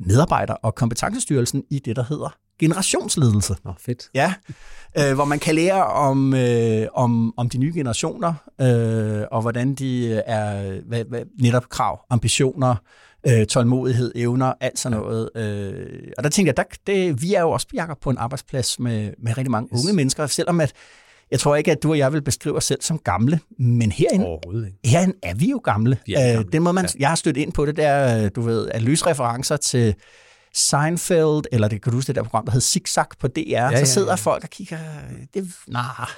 [0.00, 3.56] medarbejder- og kompetencestyrelsen i det, der hedder generationsledelse.
[3.64, 4.08] Nå, fedt.
[4.14, 4.34] Ja,
[4.98, 9.74] øh, hvor man kan lære om, øh, om, om de nye generationer, øh, og hvordan
[9.74, 12.76] de er hvad, hvad, netop krav, ambitioner,
[13.26, 15.30] øh, tålmodighed, evner, alt sådan noget.
[15.34, 18.78] Øh, og der tænkte jeg, der, det, vi er jo også, Jacob, på en arbejdsplads
[18.78, 19.84] med, med rigtig mange yes.
[19.84, 20.72] unge mennesker, selvom at
[21.30, 24.26] jeg tror ikke, at du og jeg vil beskrive os selv som gamle, men herinde,
[24.84, 25.98] herinde er vi jo gamle.
[26.06, 26.90] Vi er gamle, Øh, den måde, man, ja.
[26.98, 29.94] jeg har stødt ind på det, der, du ved, at løsreferencer til
[30.54, 33.84] Seinfeld, eller det kan du huske det der program, der hed Zigzag på DR, ja,
[33.84, 34.14] så sidder ja.
[34.14, 34.78] folk og kigger,
[35.34, 36.08] det, nah,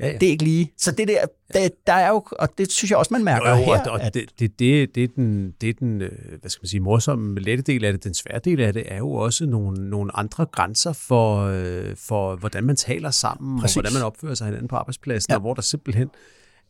[0.00, 0.12] Ja, ja.
[0.12, 0.72] det er ikke lige.
[0.76, 3.56] Så det der, der, der er jo, og det synes jeg også, man mærker Jo,
[3.56, 3.80] jo, her.
[3.80, 6.10] og, og at, det, det, det, det, er den, det er den, øh,
[6.40, 8.04] hvad skal man sige, morsomme, lette del af det.
[8.04, 12.36] Den svære del af det er jo også nogle, nogle andre grænser for, øh, for,
[12.36, 13.76] hvordan man taler sammen, Præcis.
[13.76, 15.36] og hvordan man opfører sig hinanden på arbejdspladsen, ja.
[15.36, 16.10] og hvor der simpelthen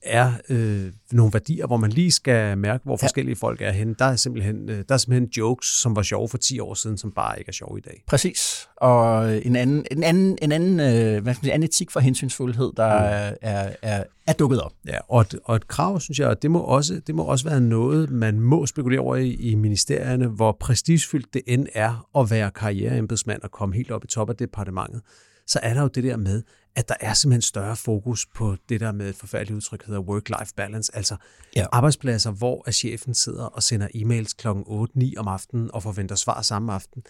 [0.02, 3.04] er øh, nogle værdier, hvor man lige skal mærke, hvor Ja.
[3.06, 3.94] forskellige folk er henne.
[3.98, 6.98] Der er, simpelthen, øh, der er simpelthen jokes, som var sjove for 10 år siden,
[6.98, 8.02] som bare ikke er sjove i dag.
[8.06, 8.68] Præcis.
[8.76, 12.00] Og en anden, en anden, en anden, øh, hvad skal man sige, anden etik for
[12.00, 13.04] hensynsfuldhed, der Mm.
[13.42, 14.72] er, er, er, dukket op.
[14.86, 17.60] Ja, og et, og et krav, synes jeg, det må, også, det må også være
[17.60, 22.50] noget, man må spekulere over i, i ministerierne, hvor prestigefyldt det end er at være
[22.50, 25.00] karriereembedsmand og komme helt op i top af departementet,
[25.46, 26.42] så er der jo det der med,
[26.76, 30.52] at der er simpelthen større fokus på det der med et forfærdeligt udtryk, hedder work-life
[30.56, 31.16] balance, altså
[31.56, 31.66] Ja.
[31.72, 34.48] arbejdspladser, hvor at chefen sidder og sender e-mails kl.
[34.48, 37.02] 8-9 om aftenen og forventer svar samme aften.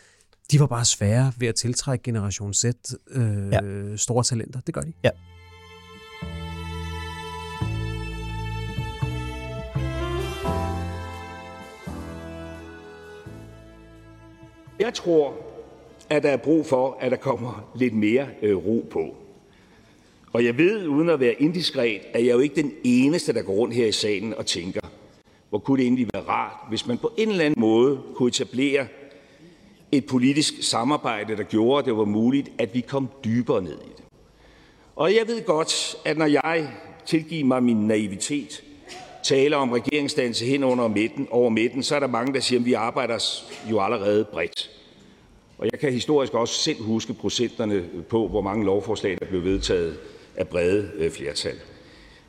[0.51, 2.64] De var bare svære ved at tiltrække Generation Z
[3.11, 3.61] øh, ja.
[3.96, 4.61] store talenter.
[4.61, 4.92] Det gør de.
[5.05, 5.11] Ja.
[14.81, 15.35] Jeg tror,
[16.11, 19.16] at der er brug for, at der kommer lidt mere øh, ro på.
[20.32, 23.52] Og jeg ved, uden at være indiskret, at jeg jo ikke den eneste, der går
[23.52, 24.80] rundt her i salen og tænker,
[25.48, 28.86] hvor kunne det egentlig være rart, hvis man på en eller anden måde kunne etablere
[29.92, 33.92] et politisk samarbejde, der gjorde, at det var muligt, at vi kom dybere ned i
[33.96, 34.04] det.
[34.96, 36.68] Og jeg ved godt, at når jeg
[37.06, 38.62] tilgiver mig min naivitet,
[39.22, 42.66] taler om regeringsdannelse hen under midten, over midten, så er der mange, der siger, at
[42.66, 43.18] vi arbejder
[43.70, 44.70] jo allerede bredt.
[45.58, 49.98] Og jeg kan historisk også selv huske procenterne på, hvor mange lovforslag, der blev vedtaget
[50.36, 51.56] af brede øh, flertal.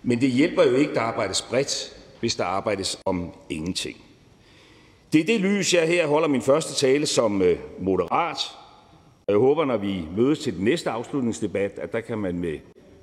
[0.04, 3.98] Men det hjælper jo ikke, der arbejdes bredt, hvis der arbejdes om ingenting.
[5.14, 8.38] Det er det lys, jeg her holder min første tale som øh, moderat.
[9.28, 12.60] Og jeg håber, når vi mødes til den næste afslutningsdebat, at der kan man med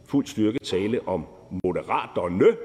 [0.07, 1.27] fuld styrke tale om
[1.65, 2.57] moderaterne.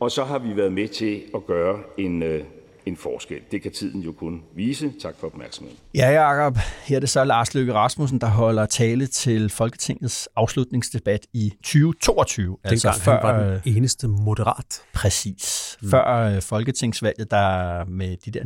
[0.00, 2.44] Og så har vi været med til at gøre en, øh,
[2.88, 3.40] en forskel.
[3.50, 4.92] Det kan tiden jo kun vise.
[5.02, 5.78] Tak for opmærksomheden.
[5.94, 6.58] Ja, Jacob.
[6.84, 12.56] Her er det så Lars Løkke Rasmussen, der holder tale til Folketingets afslutningsdebat i 2022.
[12.64, 14.82] Altså Dengang før, han var øh, den eneste moderat.
[14.94, 15.76] Præcis.
[15.82, 15.90] Mm.
[15.90, 18.42] Før øh, folketingsvalget, der med de der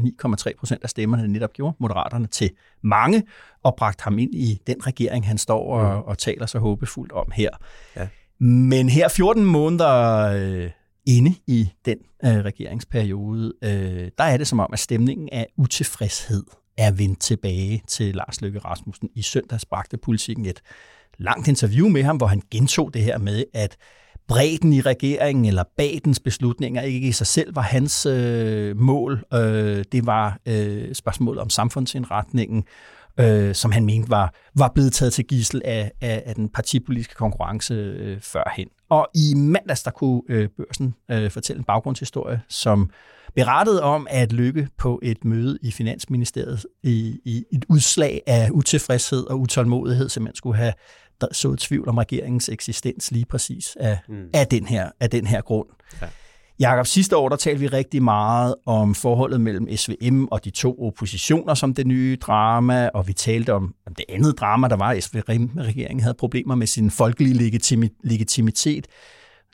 [0.49, 2.51] 9,3 procent af stemmerne netop gjorde moderaterne til
[2.83, 3.23] mange,
[3.63, 6.03] og bragte ham ind i den regering, han står og, mm.
[6.03, 7.51] og taler så håbefuldt om her.
[7.97, 8.09] Ja.
[8.41, 10.71] Men her 14 måneder øh,
[11.07, 16.43] inde i den øh, regeringsperiode, øh, der er det som om, at stemningen af utilfredshed
[16.79, 19.09] er vendt tilbage til Lars Løkke Rasmussen.
[19.15, 20.63] I søndags bragte politikken et
[21.19, 23.77] langt interview med ham, hvor han gentog det her med, at
[24.29, 29.25] bredden i regeringen eller bag dens beslutninger ikke i sig selv var hans øh, mål.
[29.35, 32.65] Øh, det var øh, spørgsmålet om samfundsindretningen,
[33.21, 37.15] øh, som han mente var, var blevet taget til gissel af, af, af den partipolitiske
[37.15, 38.69] konkurrence øh, førhen.
[38.89, 42.91] Og i mandags, der kunne øh, børsen øh, fortælle en baggrundshistorie, som
[43.35, 49.25] berettede om, at Lykke på et møde i Finansministeriet i, i et udslag af utilfredshed
[49.25, 50.73] og utålmodighed simpelthen skulle have
[51.33, 54.29] så tvivl om regeringens eksistens lige præcis af, mm.
[54.35, 55.69] af, den, her, af den her grund.
[56.03, 56.09] Ja.
[56.63, 60.87] Jakob, sidste år der talte vi rigtig meget om forholdet mellem SVM og de to
[60.87, 64.91] oppositioner som det nye drama, og vi talte om, om det andet drama, der var,
[64.91, 68.87] at SVM-regeringen havde problemer med sin folkelige legitimi- legitimitet.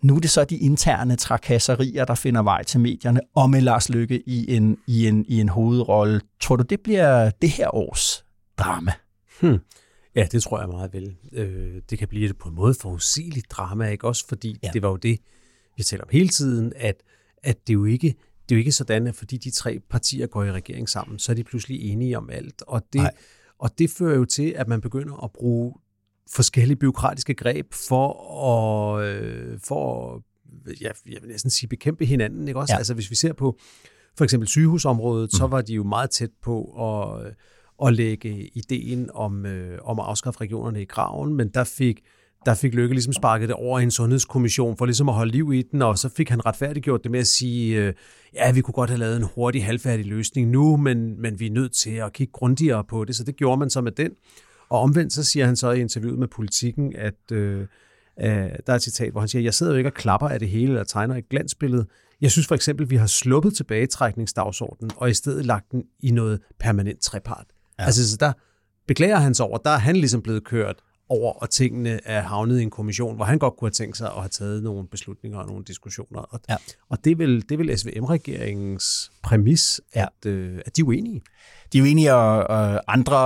[0.02, 3.88] Nu er det så de interne trakasserier, der finder vej til medierne, og med Lars
[3.88, 6.20] Lykke i en, i en, i en hovedrolle.
[6.40, 8.24] Tror du, det bliver det her års
[8.58, 8.92] drama?
[9.40, 9.58] Hmm.
[10.14, 11.16] Ja, det tror jeg meget vel.
[11.32, 14.24] Øh, det kan blive det på en måde forudsigeligt drama, ikke også?
[14.28, 14.70] Fordi ja.
[14.72, 15.18] det var jo det,
[15.78, 17.02] vi taler om hele tiden, at,
[17.42, 18.06] at det, er jo ikke,
[18.48, 21.32] det er jo ikke sådan, at fordi de tre partier går i regering sammen, så
[21.32, 22.62] er de pludselig enige om alt.
[22.66, 23.14] Og det, Nej.
[23.58, 25.74] Og det fører jo til, at man begynder at bruge
[26.30, 28.12] forskellige byråkratiske greb for
[28.46, 30.22] at, øh, for at
[30.80, 32.48] ja, jeg vil næsten sige, bekæmpe hinanden.
[32.48, 32.74] Ikke også?
[32.74, 32.78] Ja.
[32.78, 33.58] Altså hvis vi ser på
[34.16, 35.36] for eksempel sygehusområdet, mm.
[35.38, 37.34] så var de jo meget tæt på at,
[37.86, 42.00] at lægge ideen om, øh, om at afskaffe regionerne i graven, men der fik
[42.46, 45.52] der fik Lykke ligesom sparket det over i en sundhedskommission for ligesom at holde liv
[45.52, 47.94] i den, og så fik han retfærdiggjort det med at sige, øh,
[48.34, 51.50] ja, vi kunne godt have lavet en hurtig, halvfærdig løsning nu, men, men vi er
[51.50, 54.10] nødt til at kigge grundigere på det, så det gjorde man så med den.
[54.70, 57.66] Og omvendt så siger han så i interviewet med politikken, at øh, øh,
[58.26, 60.48] der er et citat, hvor han siger, jeg sidder jo ikke og klapper af det
[60.48, 61.86] hele, eller tegner et glansbillede.
[62.20, 66.10] Jeg synes for eksempel, at vi har sluppet tilbagetrækningsdagsordenen, og i stedet lagt den i
[66.10, 67.46] noget permanent trepart.
[67.78, 67.84] Ja.
[67.84, 68.32] Altså, så der
[68.88, 70.76] beklager han sig over, der er han ligesom blevet kørt
[71.08, 74.06] over, og tingene er havnet i en kommission, hvor han godt kunne have tænkt sig
[74.06, 76.20] at have taget nogle beslutninger og nogle diskussioner.
[76.20, 76.56] Og, ja.
[76.88, 80.02] og det, vil, det vil SVM-regeringens præmis, ja.
[80.02, 81.22] at, øh, at de er uenige.
[81.72, 83.18] De er uenige, og, og andre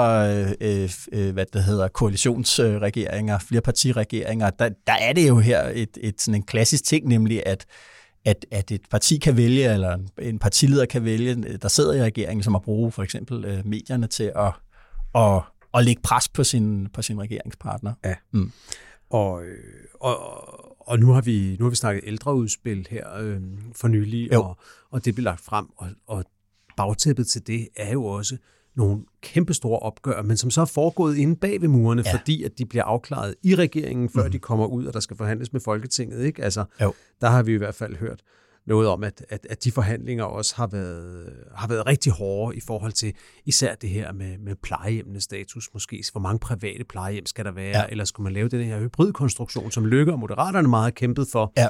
[0.61, 6.21] øh, øh, hvad det hedder, koalitionsregeringer, flerpartiregeringer, der, der er det jo her et, et,
[6.21, 7.67] sådan en klassisk ting, nemlig at
[8.25, 12.43] at, at et parti kan vælge, eller en partileder kan vælge, der sidder i regeringen,
[12.43, 14.53] som at bruge for eksempel øh, medierne til at,
[15.15, 15.43] at
[15.75, 17.93] at lægge pres på sin, på sin regeringspartner.
[18.05, 18.15] Ja.
[18.33, 18.53] Mm.
[19.11, 19.43] Og,
[20.01, 20.17] og,
[20.89, 23.41] og nu har vi nu har vi snakket ældreudspil her øh,
[23.77, 24.57] for nylig, og,
[24.91, 26.25] og det bliver lagt frem, og, og
[26.77, 28.37] bagtæppet til det er jo også
[28.75, 32.15] nogle kæmpestore opgør, men som så er foregået inde bag ved murene, ja.
[32.15, 34.31] fordi at de bliver afklaret i regeringen, før mm.
[34.31, 36.25] de kommer ud, og der skal forhandles med Folketinget.
[36.25, 36.45] Ikke?
[36.45, 36.95] Altså, jo.
[37.21, 38.23] Der har vi i hvert fald hørt
[38.67, 42.61] noget om, at, at, at de forhandlinger også har været, har været rigtig hårde i
[42.61, 46.05] forhold til især det her med, med plejehjemmenes status måske.
[46.13, 47.79] Hvor mange private plejehjem skal der være?
[47.79, 47.85] Ja.
[47.89, 51.53] Eller skulle man lave den her hybridkonstruktion, som Lykke og Moderaterne meget har kæmpet for?
[51.57, 51.69] Ja.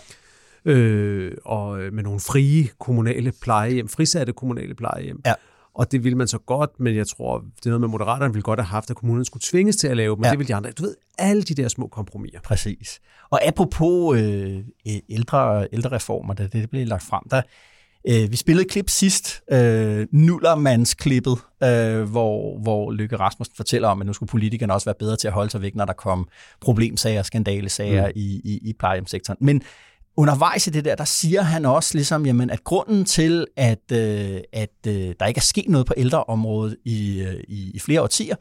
[0.65, 5.21] Øh, og med nogle frie kommunale plejehjem, frisatte kommunale plejehjem.
[5.27, 5.35] Ja.
[5.75, 8.43] Og det ville man så godt, men jeg tror, det er noget med Moderaterne ville
[8.43, 10.31] godt have haft, at kommunen skulle tvinges til at lave, men ja.
[10.31, 10.71] det ville de andre.
[10.71, 12.41] Du ved, alle de der små kompromiser.
[12.41, 13.01] Præcis.
[13.31, 14.59] Og apropos øh,
[15.09, 17.43] ældre, ældrereformer, da det blev lagt frem, der,
[18.09, 24.01] øh, vi spillede et klip sidst, øh, Nullermandsklippet, øh, hvor, hvor Lykke Rasmussen fortæller om,
[24.01, 26.29] at nu skulle politikerne også være bedre til at holde sig væk, når der kom
[26.61, 28.13] problemsager, skandalesager mm.
[28.15, 29.37] i, i, i plejehjemssektoren.
[29.41, 29.63] Men
[30.17, 34.41] undervejs i det der, der siger han også ligesom, jamen, at grunden til, at, øh,
[34.53, 38.37] at øh, der ikke er sket noget på ældreområdet i, øh, i, i flere årtier,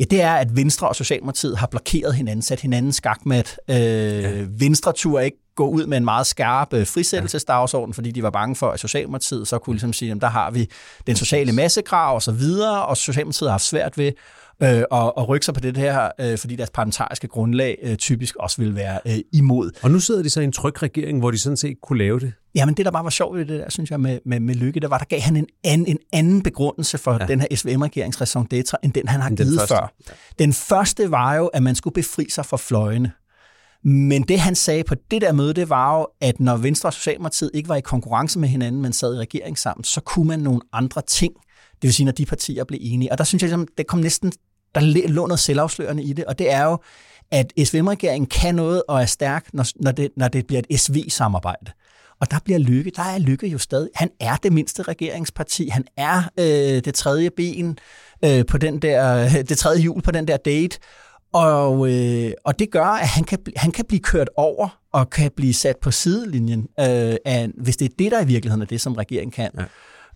[0.00, 3.58] ja, det er, at Venstre og Socialdemokratiet har blokeret hinanden, sat hinanden skakmat.
[3.70, 4.44] Øh, ja.
[4.58, 8.56] Venstre turde ikke gå ud med en meget skarp øh, frisættelsesdagsorden, fordi de var bange
[8.56, 10.70] for, at Socialdemokratiet så kunne ligesom sige, at der har vi
[11.06, 14.12] den sociale massekrav og så videre, og Socialdemokratiet har haft svært ved
[14.62, 18.36] øh, og, og rykke sig på det her, øh, fordi deres parlamentariske grundlag øh, typisk
[18.36, 19.70] også vil være øh, imod.
[19.82, 22.20] Og nu sidder de så i en tryg regering, hvor de sådan set kunne lave
[22.20, 22.32] det.
[22.54, 24.80] Jamen det, der bare var sjovt ved det der, synes jeg, med, med, med Lykke,
[24.80, 27.26] der var, der gav han en anden, en anden begrundelse for ja.
[27.26, 29.74] den her SVM-regerings raison d'etre, end den han har givet første.
[29.74, 29.92] før.
[30.38, 33.12] Den første var jo, at man skulle befri sig fra fløjene.
[33.84, 36.92] Men det, han sagde på det der møde, det var jo, at når Venstre og
[36.92, 40.40] Socialdemokratiet ikke var i konkurrence med hinanden, men sad i regering sammen, så kunne man
[40.40, 41.32] nogle andre ting
[41.82, 43.12] det vil sige, når de partier blev enige.
[43.12, 44.32] Og der synes jeg, ligesom, det kom næsten,
[44.74, 46.78] der lå noget selvafslørende i det, og det er jo,
[47.30, 51.72] at SVM-regeringen kan noget og er stærk, når, når, det, når det bliver et SV-samarbejde.
[52.20, 55.84] Og der bliver Lykke, der er Lykke jo stadig, han er det mindste regeringsparti, han
[55.96, 57.78] er øh, det tredje ben
[58.24, 60.78] øh, på den der, det tredje hjul på den der date,
[61.32, 65.30] og, øh, og det gør, at han kan, han kan blive kørt over og kan
[65.36, 68.80] blive sat på sidelinjen, øh, af, hvis det er det, der i virkeligheden er det,
[68.80, 69.50] som regeringen kan.
[69.58, 69.64] Ja.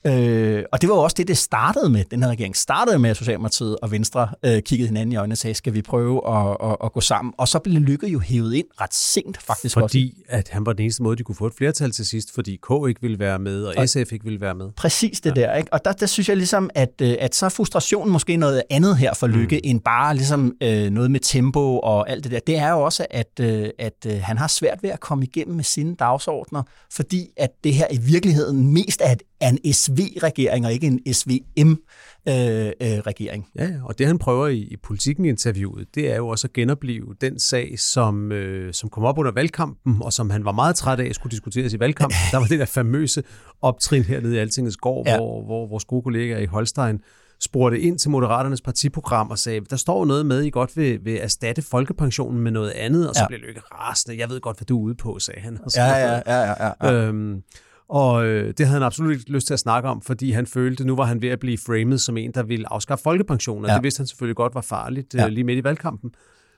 [0.07, 2.05] Øh, og det var jo også det, det startede med.
[2.11, 5.39] Den her regering startede med, at Socialdemokratiet og Venstre øh, kiggede hinanden i øjnene og
[5.39, 7.35] sagde, skal vi prøve at, at, at gå sammen?
[7.37, 10.37] Og så blev Lykke jo hævet ind ret sent faktisk Fordi også.
[10.39, 12.89] at han var den eneste måde, de kunne få et flertal til sidst, fordi K
[12.89, 14.71] ikke ville være med, og, og SF ikke ville være med.
[14.77, 15.41] Præcis det ja.
[15.41, 15.55] der.
[15.55, 15.73] Ikke?
[15.73, 18.97] Og der, der synes jeg ligesom, at, øh, at så er frustrationen måske noget andet
[18.97, 19.71] her for Lykke, mm.
[19.71, 22.41] end bare ligesom, øh, noget med tempo og alt det der.
[22.47, 25.57] Det er jo også, at, øh, at øh, han har svært ved at komme igennem
[25.57, 30.67] med sine dagsordner, fordi at det her i virkeligheden mest er et er en SV-regering
[30.67, 33.47] og ikke en SVM-regering.
[33.59, 36.47] Øh, øh, ja, og det han prøver i, i politikken interviewet, det er jo også
[36.47, 40.53] at genopleve den sag, som, øh, som kom op under valgkampen, og som han var
[40.53, 42.19] meget træt af at skulle diskuteres i valgkampen.
[42.33, 43.23] Der var det der famøse
[43.63, 45.17] optrin hernede i Altingets gård, ja.
[45.17, 47.01] hvor, hvor vores gode kollega i Holstein
[47.41, 51.19] spurgte ind til Moderaternes partiprogram og sagde, der står noget med, I godt vil, vil
[51.21, 53.27] erstatte folkepensionen med noget andet, og så ja.
[53.27, 54.19] blev Lykke rasende.
[54.19, 55.59] Jeg ved godt, hvad du er ude på, sagde han.
[55.77, 56.93] ja, ja, ja, ja, ja.
[56.93, 57.43] Øhm,
[57.89, 60.83] og øh, det havde han absolut ikke lyst til at snakke om, fordi han følte,
[60.83, 63.69] at nu var han ved at blive framed som en, der ville afskaffe folkepensionen, og
[63.71, 63.75] ja.
[63.75, 65.29] det vidste han selvfølgelig godt var farligt øh, ja.
[65.29, 66.11] lige midt i valgkampen.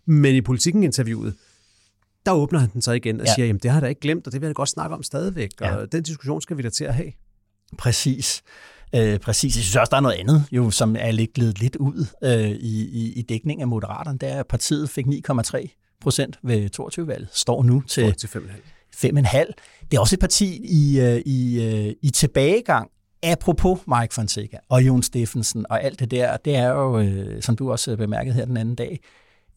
[0.07, 1.35] Men i politikken interviewet,
[2.27, 3.35] der åbner han den så igen og ja.
[3.35, 5.03] siger, jamen det har jeg da ikke glemt, og det vil jeg godt snakke om
[5.03, 5.77] stadigvæk, ja.
[5.77, 7.13] og den diskussion skal vi da til at have.
[7.79, 8.43] Præcis.
[8.95, 9.57] Øh, præcis.
[9.57, 12.51] Jeg synes også, der er noget andet, jo, som er lidt glidet lidt ud øh,
[12.51, 14.19] i, i, i dækning af Moderaterne.
[14.19, 18.29] Der er, partiet fik 9,3 procent ved 22-valget, står nu til, til
[18.97, 19.27] 5,5.
[19.27, 19.53] 5,5.
[19.91, 22.91] Det er også et parti i, øh, i, øh, i tilbagegang,
[23.23, 27.57] apropos Mike Fonseca og Jon Steffensen og alt det der, det er jo, øh, som
[27.57, 29.01] du også bemærkede her den anden dag,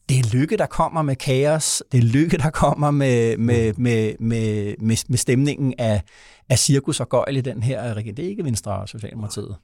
[0.09, 1.83] det er lykke, der kommer med kaos.
[1.91, 6.01] Det er lykke, der kommer med, med, med, med, med, med stemningen af,
[6.49, 8.17] af cirkus og gøjl i den her regering.
[8.17, 9.55] Det er ikke Venstre og Socialdemokratiet.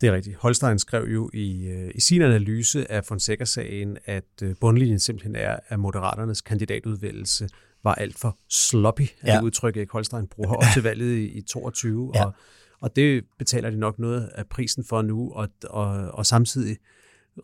[0.00, 0.36] Det er rigtigt.
[0.36, 6.40] Holstein skrev jo i, i sin analyse af Fonseca-sagen, at bundlinjen simpelthen er, at Moderaternes
[6.40, 7.48] kandidatudvælgelse
[7.84, 9.36] var alt for sloppy, ja.
[9.36, 12.12] det udtryk, Erik Holstein bruger op til valget i, i 22.
[12.14, 12.24] Ja.
[12.24, 12.32] Og,
[12.80, 16.76] og det betaler de nok noget af prisen for nu, og, og, og samtidig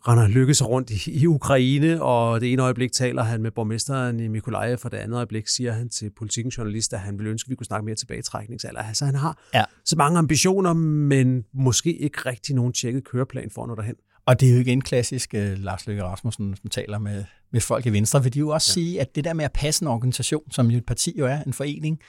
[0.07, 4.19] render Lykke sig rundt i, i Ukraine, og det ene øjeblik taler han med borgmesteren
[4.19, 7.47] i Mykolaiv, for det andet øjeblik siger han til politikens journalist, at han vil ønske,
[7.47, 8.81] at vi kunne snakke mere tilbagetrækningsalder.
[8.81, 9.63] Altså han har ja.
[9.85, 13.95] så mange ambitioner, men måske ikke rigtig nogen tjekket køreplan for at nå derhen.
[14.27, 17.85] Og det er jo igen klassisk uh, Lars Løkke Rasmussen, som taler med, med folk
[17.85, 18.73] i Venstre, vil de jo også ja.
[18.73, 21.43] sige, at det der med at passe en organisation, som jo et parti jo er,
[21.43, 21.99] en forening,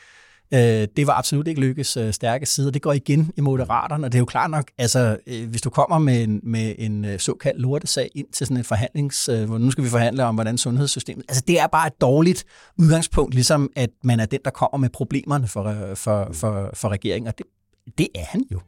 [0.54, 4.12] Øh, det var absolut ikke lykkes øh, stærke side, det går igen i Moderaterne, og
[4.12, 7.18] det er jo klart nok, altså øh, hvis du kommer med en, med en øh,
[7.18, 10.58] såkaldt lortesag ind til sådan en forhandlings, øh, hvor nu skal vi forhandle om, hvordan
[10.58, 12.44] sundhedssystemet, altså det er bare et dårligt
[12.78, 16.88] udgangspunkt, ligesom at man er den, der kommer med problemerne for, øh, for, for, for
[16.88, 17.46] regeringen, og det,
[17.98, 18.60] det er han jo.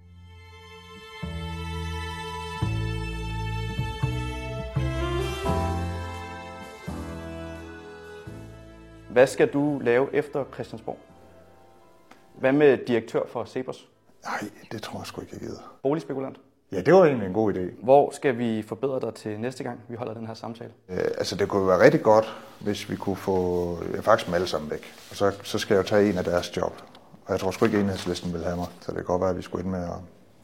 [9.18, 10.98] Hvad skal du lave efter Christiansborg?
[12.34, 13.88] Hvad med direktør for Cepos?
[14.24, 15.78] Nej, det tror jeg sgu ikke, jeg gider.
[15.82, 16.36] Boligspekulant?
[16.72, 17.84] Ja, det var egentlig en god idé.
[17.84, 20.70] Hvor skal vi forbedre dig til næste gang, vi holder den her samtale?
[20.88, 24.46] Øh, altså, det kunne være rigtig godt, hvis vi kunne få ja, faktisk dem alle
[24.46, 24.94] sammen væk.
[25.10, 26.72] Og så, så skal jeg jo tage en af deres job.
[27.24, 28.66] Og jeg tror sgu ikke, at enhedslisten vil have mig.
[28.80, 29.98] Så det kan godt være, at vi skulle ind med at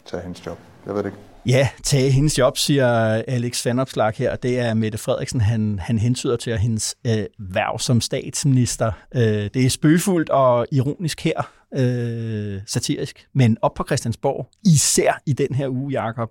[0.05, 0.59] tage hendes job.
[0.87, 1.34] Jeg ved det ikke.
[1.47, 2.89] Ja, tage hendes job, siger
[3.29, 4.37] Alex Vandopslag her.
[4.37, 8.93] Det er Mette Frederiksen, han, han hentyder til hendes øh, værv som statsminister.
[9.15, 13.27] Øh, det er spøgefuldt og ironisk her, øh, satirisk.
[13.33, 16.31] Men op på Christiansborg, især i den her uge, Jakob,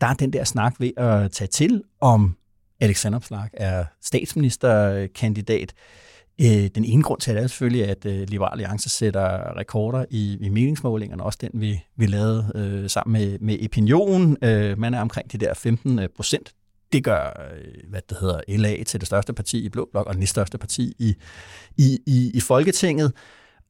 [0.00, 2.36] der er den der snak ved at tage til, om
[2.80, 5.72] Alex Vandopslag er statsministerkandidat.
[5.72, 6.03] Øh,
[6.38, 10.48] den ene grund til det er selvfølgelig, at øh, Liberal Alliance sætter rekorder i, i
[10.48, 14.36] meningsmålingerne, også den vi, vi lavede øh, sammen med, med Opinion.
[14.42, 16.54] Øh, man er omkring de der 15 procent.
[16.92, 20.14] Det gør, øh, hvad det hedder, LA til det største parti i Blå Blok, og
[20.14, 21.14] den næststørste parti i,
[21.76, 23.12] i, i, i Folketinget.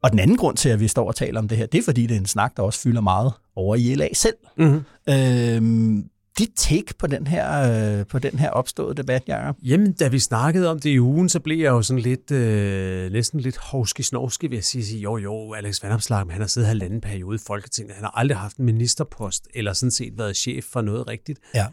[0.02, 1.82] Og den anden grund til, at vi står og taler om det her, det er,
[1.82, 4.36] fordi det er en snak, der også fylder meget over i LA selv.
[4.56, 4.84] Mm-hmm.
[5.08, 9.57] Øhm, dit take på den her, øh, på den her opståede debat, Jacob?
[9.62, 13.12] Jamen, da vi snakkede om det i ugen, så blev jeg jo sådan lidt, øh,
[13.12, 17.01] næsten lidt hovski-snovski, vil jeg sige, sige, jo jo, Alex Vandopslag, han har siddet halvanden
[17.01, 20.80] periode i Folketinget, han har aldrig haft en ministerpost, eller sådan set været chef for
[20.80, 21.39] noget rigtigt.
[21.55, 21.66] Ja.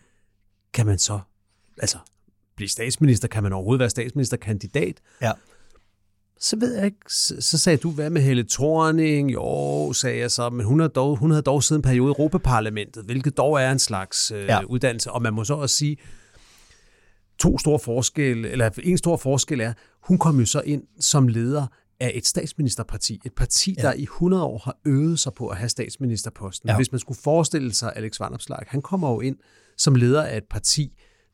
[0.73, 1.19] Kan man så,
[1.77, 1.97] altså,
[2.55, 3.27] blive statsminister?
[3.27, 4.95] Kan man overhovedet være statsministerkandidat?
[5.21, 5.31] Ja
[6.41, 6.97] så ved jeg ikke,
[7.39, 9.33] så sagde du, hvad med Helle Thorning?
[9.33, 12.13] Jo, sagde jeg så, men hun har dog, hun havde dog siden en periode i
[12.17, 14.63] Europaparlamentet, hvilket dog er en slags øh, ja.
[14.63, 15.11] uddannelse.
[15.11, 15.97] Og man må så også sige,
[17.39, 19.73] to store forskelle, eller en stor forskel er,
[20.03, 21.67] hun kom jo så ind som leder
[21.99, 23.21] af et statsministerparti.
[23.25, 23.81] Et parti, ja.
[23.81, 26.69] der i 100 år har øvet sig på at have statsministerposten.
[26.69, 26.75] Ja.
[26.75, 29.37] Hvis man skulle forestille sig Alex Vanopslag, han kommer jo ind
[29.77, 30.93] som leder af et parti,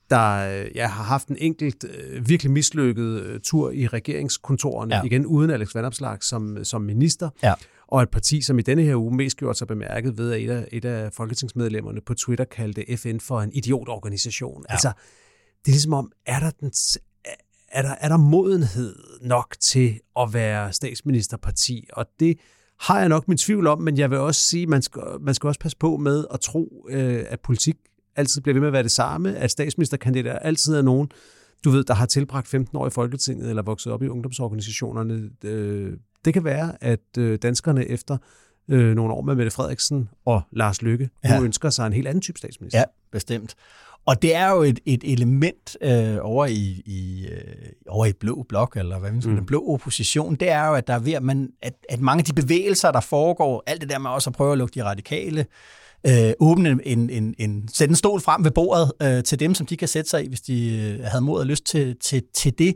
[0.09, 5.01] der øh, ja, har haft en enkelt øh, virkelig mislykket øh, tur i regeringskontorerne, ja.
[5.03, 7.53] igen uden Alex Vanopslag som, som minister, ja.
[7.87, 10.49] og et parti, som i denne her uge mest gjort sig bemærket ved, at et
[10.49, 14.65] af, et af folketingsmedlemmerne på Twitter kaldte FN for en idiotorganisation.
[14.69, 14.73] Ja.
[14.73, 14.91] Altså,
[15.65, 16.71] det er ligesom om, er der, den,
[17.71, 21.87] er, der, er der modenhed nok til at være statsministerparti?
[21.93, 22.39] Og det
[22.79, 25.47] har jeg nok min tvivl om, men jeg vil også sige, man skal, man skal
[25.47, 27.75] også passe på med at tro, øh, at politik
[28.17, 31.11] altid bliver ved med at være det samme, at statsministerkandidater altid er nogen,
[31.63, 35.29] du ved, der har tilbragt 15 år i Folketinget eller vokset op i ungdomsorganisationerne.
[35.43, 35.93] Øh,
[36.25, 38.17] det kan være, at øh, danskerne efter
[38.69, 41.39] øh, nogle år med Mette Frederiksen og Lars Løkke ja.
[41.39, 42.79] nu ønsker sig en helt anden type statsminister.
[42.79, 43.55] Ja, bestemt.
[44.05, 48.45] Og det er jo et, et element øh, over, i, i, øh, over i blå
[48.49, 49.37] blok, eller hvad man siger, mm.
[49.37, 52.21] den blå opposition, det er jo, at der er ved, at, man, at, at mange
[52.21, 54.83] af de bevægelser, der foregår, alt det der med også at prøve at lukke de
[54.83, 55.45] radikale
[56.07, 59.65] øh, åbne en, en, en, sætte en stol frem ved bordet øh, til dem, som
[59.65, 62.53] de kan sætte sig i, hvis de øh, havde mod og lyst til, til, til
[62.59, 62.75] det.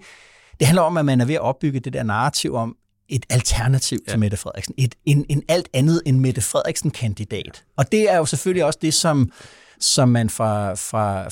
[0.59, 2.75] Det handler om, at man er ved at opbygge det der narrativ om
[3.09, 4.11] et alternativ ja.
[4.11, 4.73] til Mette Frederiksen.
[4.77, 7.63] Et, en, en alt andet end Mette Frederiksen-kandidat.
[7.77, 9.31] Og det er jo selvfølgelig også det, som,
[9.79, 11.23] som man fra, fra...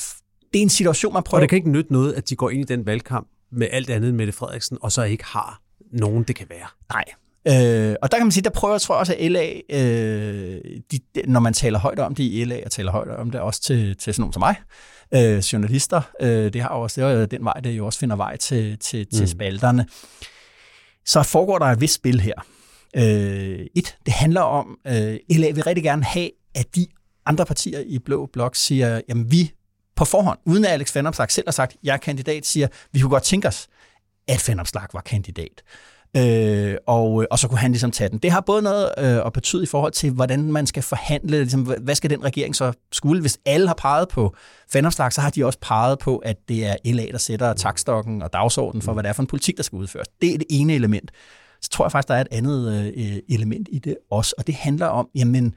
[0.53, 1.39] Det er en situation, man prøver...
[1.39, 3.89] Og det kan ikke nytte noget, at de går ind i den valgkamp med alt
[3.89, 5.61] andet end Mette Frederiksen, og så ikke har
[5.91, 6.67] nogen, det kan være.
[6.93, 7.05] Nej,
[7.47, 10.61] Øh, og der kan man sige, der prøver jeg tror også, at LA, øh,
[10.91, 13.61] de, når man taler højt om det i LA, og taler højt om det også
[13.61, 14.55] til, til sådan nogen som mig,
[15.13, 18.15] øh, journalister, øh, det har jo også, det er den vej, det jo også finder
[18.15, 19.27] vej til, til, til mm.
[19.27, 19.85] spalterne,
[21.05, 22.33] så foregår der et vist spil her.
[22.95, 26.87] Øh, et, det handler om, øh, LA vil rigtig gerne have, at de
[27.25, 29.51] andre partier i Blå Blok siger, jamen vi
[29.95, 33.09] på forhånd, uden at Alex Vanopslagh selv har sagt, jeg er kandidat, siger, vi kunne
[33.09, 33.67] godt tænke os,
[34.27, 35.63] at Vanopslagh var kandidat.
[36.18, 38.20] Øh, og, og så kunne han ligesom tage den.
[38.20, 41.62] Det har både noget øh, at betyde i forhold til, hvordan man skal forhandle, ligesom,
[41.62, 43.22] hvad skal den regering så skulle.
[43.22, 44.36] Hvis alle har peget på
[44.74, 48.34] Vanopslagh, så har de også peget på, at det er LA, der sætter takstokken og
[48.34, 50.07] dagsordenen for, hvad det er for en politik, der skal udføres.
[50.22, 51.12] Det er det ene element.
[51.62, 54.55] Så tror jeg faktisk, der er et andet øh, element i det også, og det
[54.55, 55.53] handler om, jamen,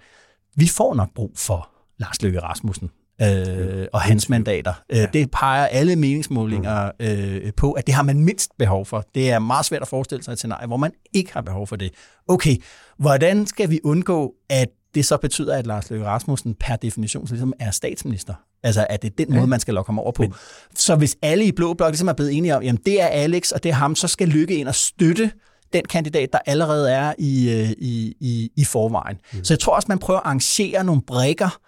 [0.57, 2.91] vi får nok brug for Lars Løkke Rasmussen
[3.23, 4.73] øh, og hans mandater.
[4.91, 5.07] Øh, ja.
[5.07, 7.07] Det peger alle meningsmålinger mm.
[7.07, 9.05] øh, på, at det har man mindst behov for.
[9.14, 11.77] Det er meget svært at forestille sig et scenarie, hvor man ikke har behov for
[11.77, 11.93] det.
[12.29, 12.57] Okay,
[12.99, 17.53] hvordan skal vi undgå, at det så betyder, at Lars Løkke Rasmussen per definition ligesom
[17.61, 18.35] er statsminister?
[18.62, 19.39] Altså, at det er den ja.
[19.39, 20.23] måde, man skal lokke ham over på.
[20.23, 20.35] Men.
[20.75, 23.51] Så hvis alle i Blå Blok ligesom er blevet enige om, jamen det er Alex,
[23.51, 25.31] og det er ham, så skal Lykke ind og støtte
[25.73, 29.16] den kandidat, der allerede er i, øh, i, i, i forvejen.
[29.33, 29.45] Mm.
[29.45, 31.59] Så jeg tror også, man prøver at arrangere nogle brækker,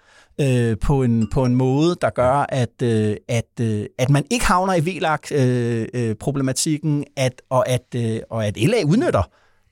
[0.40, 4.44] øh, på, en, på en måde, der gør, at, øh, at, øh, at man ikke
[4.44, 9.22] havner i VLAG-problematikken, øh, at, og, at, øh, og at LA udnytter,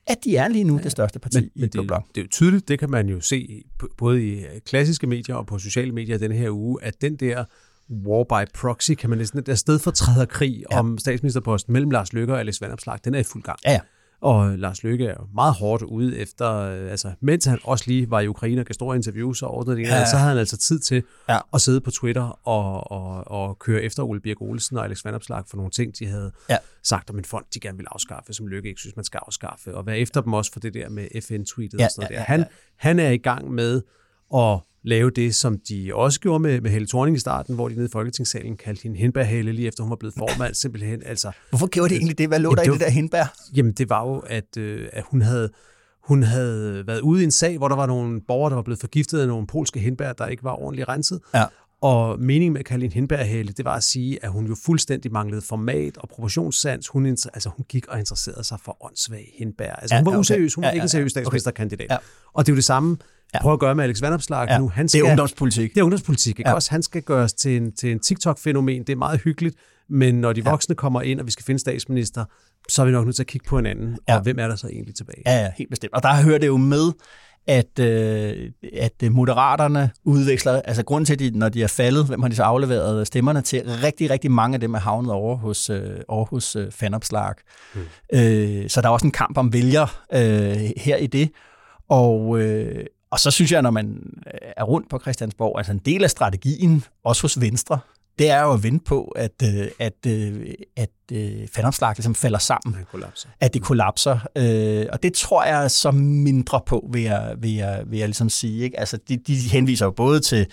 [0.07, 2.27] at de er lige nu det største parti men, i men det, det er jo
[2.31, 3.63] tydeligt, det kan man jo se
[3.97, 7.43] både i klassiske medier og på sociale medier denne her uge, at den der
[7.89, 10.79] war by proxy, kan man næsten, der sted for træder krig ja.
[10.79, 13.59] om statsministerposten mellem Lars Løkke og Alice Vanopslag, den er i fuld gang.
[13.65, 13.79] Ja, ja.
[14.23, 18.19] Og Lars Lykke er meget hårdt ude efter, øh, altså mens han også lige var
[18.19, 20.05] i Ukraine og gav store interviews og ordnede det, ja.
[20.05, 21.39] så havde han altså tid til ja.
[21.53, 25.43] at sidde på Twitter og, og, og køre efter Ole Birk Olsen og Alex Vandopslag
[25.49, 26.57] for nogle ting, de havde ja.
[26.83, 29.75] sagt om en fond, de gerne vil afskaffe, som Lykke ikke synes, man skal afskaffe,
[29.75, 32.15] og være efter dem også for det der med FN-tweetet ja, og sådan noget ja,
[32.15, 32.25] ja, ja.
[32.25, 32.45] Han,
[32.75, 33.81] han er i gang med
[34.35, 37.75] at lave det, som de også gjorde med, med Helle Thorning i starten, hvor de
[37.75, 41.01] nede i Folketingssalen kaldte hende Hindbærhale, lige efter hun var blevet formand, simpelthen.
[41.05, 42.27] Altså, Hvorfor gjorde de egentlig det?
[42.27, 43.35] Hvad lå jamen, der i det der Hindbær?
[43.55, 45.49] Jamen, det var jo, at, øh, at hun havde
[46.03, 48.79] hun havde været ude i en sag, hvor der var nogle borgere, der var blevet
[48.79, 51.19] forgiftet af nogle polske hindbær, der ikke var ordentligt renset.
[51.33, 51.45] Ja.
[51.81, 55.11] Og meningen med at kalde en hindbærhale, det var at sige, at hun jo fuldstændig
[55.11, 56.87] manglede format og proportionssans.
[56.87, 59.71] Hun, altså, hun gik og interesserede sig for åndssvag hindbær.
[59.71, 60.19] Altså, hun var okay.
[60.19, 60.53] useriøs.
[60.53, 61.85] Hun var ja, ikke en seriøs statsministerkandidat.
[61.85, 61.93] Okay.
[61.93, 61.97] Ja.
[62.33, 62.97] Og det er jo det samme,
[63.33, 63.41] ja.
[63.41, 64.57] prøver at gøre med Alex Vandopslag ja.
[64.57, 64.69] nu.
[64.69, 65.73] Han skal, det er ungdomspolitik.
[65.73, 66.55] Det er ungdomspolitik, ikke ja.
[66.55, 66.71] også?
[66.71, 68.83] Han skal gøres til en, til en TikTok-fænomen.
[68.83, 69.55] Det er meget hyggeligt,
[69.89, 70.75] men når de voksne ja.
[70.75, 72.25] kommer ind, og vi skal finde statsminister,
[72.69, 73.97] så er vi nok nødt til at kigge på hinanden.
[74.07, 74.15] Ja.
[74.15, 75.21] Og hvem er der så egentlig tilbage?
[75.25, 75.93] Ja, ja, helt bestemt.
[75.93, 76.91] Og der hører det jo med,
[77.47, 82.21] at, øh, at moderaterne udveksler, altså grunden til, at de, når de er faldet, hvem
[82.21, 85.69] har de så afleveret stemmerne til, rigtig, rigtig mange af dem er havnet over hos,
[85.69, 87.33] øh, over hos øh, fanopslag.
[87.73, 87.83] Hmm.
[88.13, 91.29] Øh, så der er også en kamp om vælger øh, her i det.
[91.89, 94.13] Og, øh, og så synes jeg, når man
[94.57, 97.79] er rundt på Christiansborg, altså en del af strategien, også hos Venstre,
[98.19, 100.45] det er jo at vente på, at, øh, at, øh,
[100.77, 102.79] at, at fandomslag ligesom falder sammen.
[102.79, 103.29] Det kollapser.
[103.39, 104.19] At det kollapser.
[104.91, 108.63] Og det tror jeg så mindre på, vil jeg, vil jeg, vil jeg ligesom sige.
[108.63, 108.79] Ikke?
[108.79, 110.47] Altså, de, de henviser jo både til,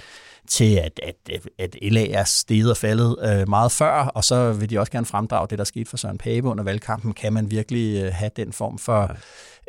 [0.51, 4.71] til at, at, at LA er steget og faldet øh, meget før, og så vil
[4.71, 7.13] de også gerne fremdrage det, der skete for Søren Pape under valgkampen.
[7.13, 9.17] Kan man virkelig øh, have den form for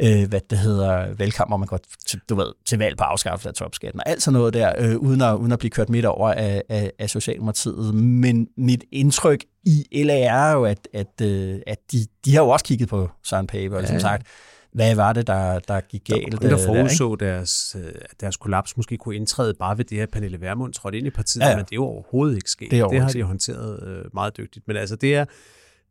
[0.02, 3.50] øh, hvad det hedder, valgkamp, hvor man går til, du ved, til valg på afskaffelse
[3.50, 6.06] af topskatten, og alt sådan noget der, øh, uden, at, uden at blive kørt midt
[6.06, 7.96] over af, af, af Socialdemokratiet.
[7.96, 12.50] Men mit indtryk i LA er jo, at, at, øh, at de, de har jo
[12.50, 14.02] også kigget på Søren Pape, og ligesom ja.
[14.02, 14.28] sagt,
[14.74, 16.42] hvad var det, der, der gik galt?
[16.42, 17.92] Der, der forudså der, deres, øh,
[18.22, 21.42] deres kollaps måske kunne indtræde bare ved det, at Pernille Vermund trådte ind i partiet,
[21.42, 21.56] ja, ja.
[21.56, 22.72] men det er jo overhovedet ikke sket.
[22.72, 24.68] Det, er det har de håndteret øh, meget dygtigt.
[24.68, 25.26] Men altså, det er,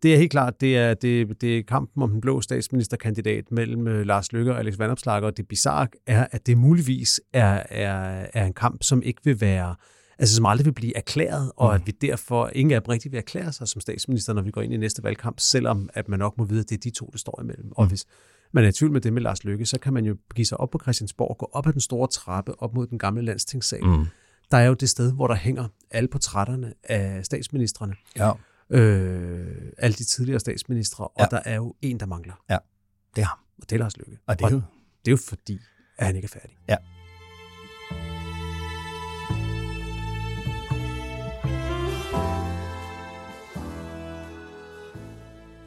[0.02, 3.86] det er helt klart, det er, det, det er kampen om den blå statsministerkandidat mellem
[3.86, 8.46] Lars Løkke og Alex Vanopslagh, og det bizarre er, at det muligvis er, er, er
[8.46, 9.74] en kamp, som ikke vil være,
[10.18, 11.74] altså som aldrig vil blive erklæret, og mm.
[11.74, 14.62] at vi derfor, ingen af dem rigtig vil erklære sig som statsminister, når vi går
[14.62, 17.08] ind i næste valgkamp, selvom at man nok må vide, at det er de to,
[17.12, 17.66] der står imellem.
[17.66, 17.72] Mm.
[17.76, 18.06] Og hvis
[18.52, 20.60] man er i tvivl med det med Lars Løkke, så kan man jo give sig
[20.60, 23.84] op på Christiansborg, gå op ad den store trappe, op mod den gamle landstingssal.
[23.84, 24.06] Mm.
[24.50, 27.94] Der er jo det sted, hvor der hænger alle portrætterne af statsministerne.
[28.16, 28.32] Ja
[28.70, 31.26] øh, alle de tidligere statsministre, og ja.
[31.36, 32.34] der er jo en, der mangler.
[32.50, 32.58] Ja,
[33.16, 33.38] det er ham.
[33.62, 34.18] Og det er Lars Løkke.
[34.26, 34.56] Og det er, jo...
[34.56, 34.62] og
[35.04, 35.58] det er jo fordi,
[35.98, 36.56] at han ikke er færdig.
[36.68, 36.76] Ja.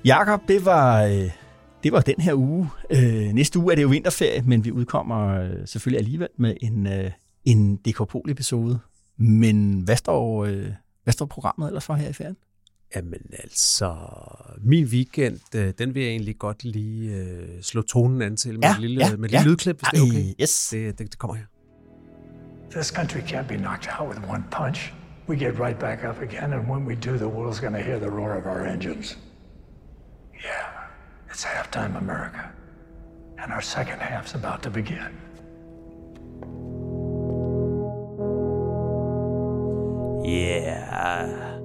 [0.06, 1.43] Jakob, det var, øh,
[1.84, 2.70] det var den her uge.
[2.90, 6.88] Øh, næste uge er det jo vinterferie, men vi udkommer øh, selvfølgelig alligevel med en,
[7.46, 8.80] en DK Pol-episode.
[9.18, 10.46] Men hvad står,
[11.04, 12.38] hvad står programmet ellers for her i ferien?
[12.96, 13.96] Jamen altså,
[14.62, 18.64] min weekend, øh, den vil jeg egentlig godt lige øh, slå tonen an til med
[18.64, 19.38] Ja, et lille, ja, med et ja.
[19.38, 20.34] lille lydklip, hvis det er Ej, okay.
[20.42, 20.68] yes.
[20.72, 21.46] Det, det, det kommer her.
[22.72, 24.94] This country can't be knocked out with one punch.
[25.30, 28.00] We get right back up again, and when we do, the world's going to hear
[28.00, 29.18] the roar of our engines.
[30.34, 30.83] Yeah,
[31.34, 32.44] it's halftime America,
[33.40, 35.12] and our second half's about to begin.
[40.26, 41.60] Yeah,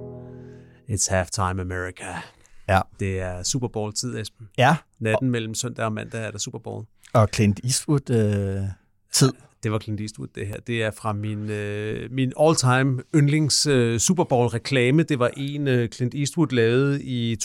[0.87, 2.21] it's halftime America.
[2.67, 2.81] Ja.
[2.99, 4.49] Det er Super Bowl-tid, Esben.
[4.57, 6.85] Ja, Natten mellem søndag og mandag er der Super Bowl.
[7.13, 8.63] og Clint Eastwood øh,
[9.11, 9.33] tid.
[9.63, 10.59] Det var Clint Eastwood, det her.
[10.67, 15.03] Det er fra min, øh, min all-time yndlings øh, Super Bowl-reklame.
[15.03, 17.35] Det var en, øh, Clint Eastwood lavede i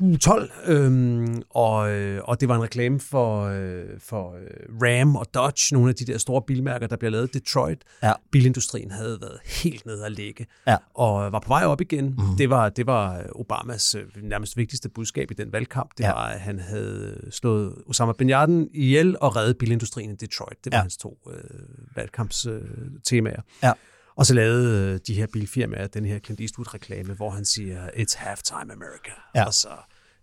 [0.00, 4.40] 2012, øhm, og, øh, og det var en reklame for, øh, for øh,
[4.82, 7.78] Ram og Dodge, nogle af de der store bilmærker, der bliver lavet i Detroit.
[8.02, 8.12] Ja.
[8.32, 10.76] Bilindustrien havde været helt nede at ligge, Ja.
[10.94, 12.04] og var på vej op igen.
[12.06, 12.36] Mm.
[12.38, 15.90] Det, var, det var Obamas nærmest vigtigste budskab i den valgkamp.
[15.98, 16.12] Det Ja.
[16.12, 20.64] var, at han havde slået Osama Bin Laden ihjel og reddet bilindustrien i Detroit.
[20.64, 20.82] Det var Ja.
[20.82, 23.36] hans to øh, valgkampstemaer.
[23.38, 23.42] Øh.
[23.62, 23.72] Ja.
[24.16, 28.72] Og så lavede de her bilfirmaer den her Clint Eastwood-reklame, hvor han siger, it's halftime
[28.72, 29.12] America.
[29.34, 29.44] Ja.
[29.46, 29.68] Og så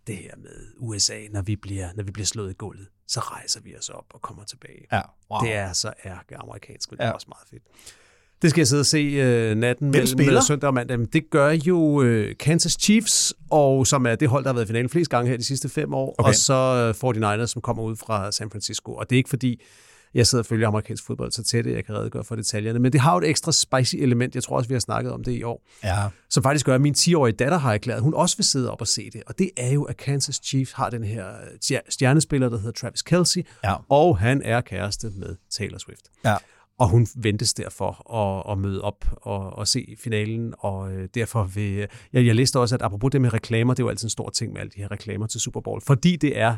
[0.08, 3.62] det her med USA, når vi bliver, når vi bliver slået i gulvet, så rejser
[3.62, 4.86] vi os op og kommer tilbage.
[4.92, 5.02] Ja,
[5.32, 5.40] wow.
[5.42, 7.10] Det er så ærke amerikansk, men det Ja.
[7.10, 7.64] er også meget fedt.
[8.42, 10.36] Det skal jeg sidde og se øh, natten mellem spiller?
[10.38, 11.00] øh, søndag og mandag.
[11.00, 14.66] Men det gør jo øh, Kansas Chiefs, og som er det hold, der har været
[14.66, 16.16] i finalen flest gange her de sidste fem år.
[16.18, 16.28] Okay.
[16.30, 18.94] Og så øh, 49ers, som kommer ud fra San Francisco.
[18.96, 19.62] Og det er ikke fordi,
[20.14, 22.80] jeg sidder og følger amerikansk fodbold så tæt, at jeg kan redegøre for detaljerne.
[22.80, 24.36] Men det har jo et ekstra spicy element.
[24.36, 25.68] Jeg tror også, vi har snakket om det i år.
[25.84, 25.96] Ja.
[26.30, 28.82] Som faktisk gør, at min 10-årige datter har erklæret, at hun også vil sidde op
[28.82, 29.24] og se det.
[29.28, 31.26] Og det er jo, at Kansas Chiefs har den her
[31.64, 33.46] stjer- stjernespiller, der hedder Travis Kelsey.
[33.64, 33.76] Ja.
[33.90, 36.06] Og han er kæreste med Taylor Swift.
[36.26, 36.36] Ja.
[36.80, 41.44] Og hun ventes derfor at, at møde op og, og se finalen, og øh, derfor
[41.44, 41.88] vil...
[42.14, 44.30] Jeg, jeg læste også, at apropos det med reklamer, det er jo altid en stor
[44.30, 46.58] ting med alle de her reklamer til Super Bowl, fordi det er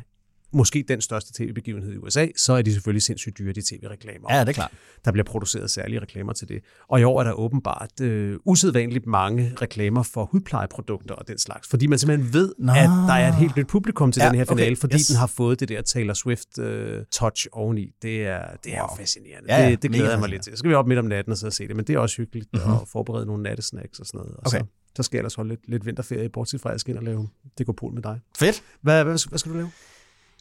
[0.53, 4.33] måske den største tv-begivenhed i USA, så er de selvfølgelig sindssygt dyre, de tv-reklamer.
[4.35, 4.71] ja, det er klart.
[5.05, 6.61] Der bliver produceret særlige reklamer til det.
[6.87, 11.67] Og i år er der åbenbart øh, usædvanligt mange reklamer for hudplejeprodukter og den slags,
[11.67, 12.71] fordi man simpelthen ved, Nå.
[12.71, 15.07] at der er et helt nyt publikum til Ja, den her finale, okay, fordi yes.
[15.07, 17.91] den har fået det der Taylor Swift øh, touch oveni.
[18.01, 18.97] Det er, det er Wow.
[18.97, 19.53] fascinerende.
[19.55, 20.53] Ja, ja, det, det glæder jeg mig lidt til.
[20.53, 22.17] Så skal vi op midt om natten og så se det, men det er også
[22.17, 22.71] hyggeligt mm-hmm.
[22.73, 24.33] at forberede nogle nattesnacks og sådan noget.
[24.35, 24.59] Og Okay.
[24.59, 26.97] så, så skal jeg ellers holde lidt, lidt vinterferie, bortset fra, at jeg skal ind
[26.97, 27.27] og lave
[27.57, 28.19] Dekopol med dig.
[28.39, 28.63] Fedt.
[28.81, 29.69] Hvad, hvad, hvad skal du lave?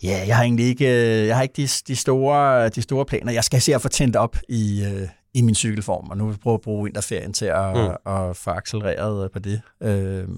[0.02, 3.32] Ja, jeg har egentlig ikke, øh, jeg har ikke de, de, store, de store planer.
[3.32, 6.32] Jeg skal se at få tændt op i, øh, i min cykelform, og nu vil
[6.32, 8.12] jeg prøve at bruge vinterferien til at, mm.
[8.12, 9.60] at få accelereret på det.
[9.82, 10.28] Øh,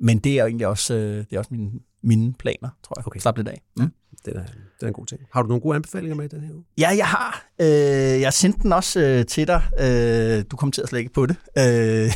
[0.00, 1.70] men det er jo egentlig også, øh, det er også mine,
[2.02, 3.06] mine planer, tror jeg.
[3.06, 3.20] Okay.
[3.20, 3.62] Slap lidt af.
[3.76, 3.92] Mm.
[4.24, 5.20] Det er, det er en god ting.
[5.32, 6.64] Har du nogle gode anbefalinger med i den her uge?
[6.78, 7.46] Ja, jeg har.
[7.60, 9.62] Øh, jeg sendte den også øh, til dig.
[9.80, 11.36] Øh, du kom til at slække på det.
[11.58, 12.10] Øh,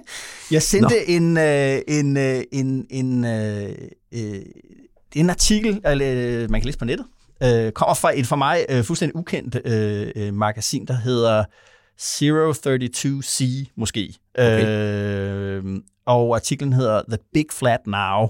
[0.54, 3.74] jeg sendte en, øh, en, øh, en, en, øh,
[4.14, 4.42] øh,
[5.14, 7.06] en artikel, eller, øh, man kan læse på nettet.
[7.42, 11.44] Øh, kommer fra et for mig øh, fuldstændig ukendt øh, øh, magasin, der hedder
[12.00, 14.14] 032C måske.
[14.38, 14.66] Okay.
[14.66, 15.64] Øh,
[16.06, 18.22] og artiklen hedder The Big Flat Now.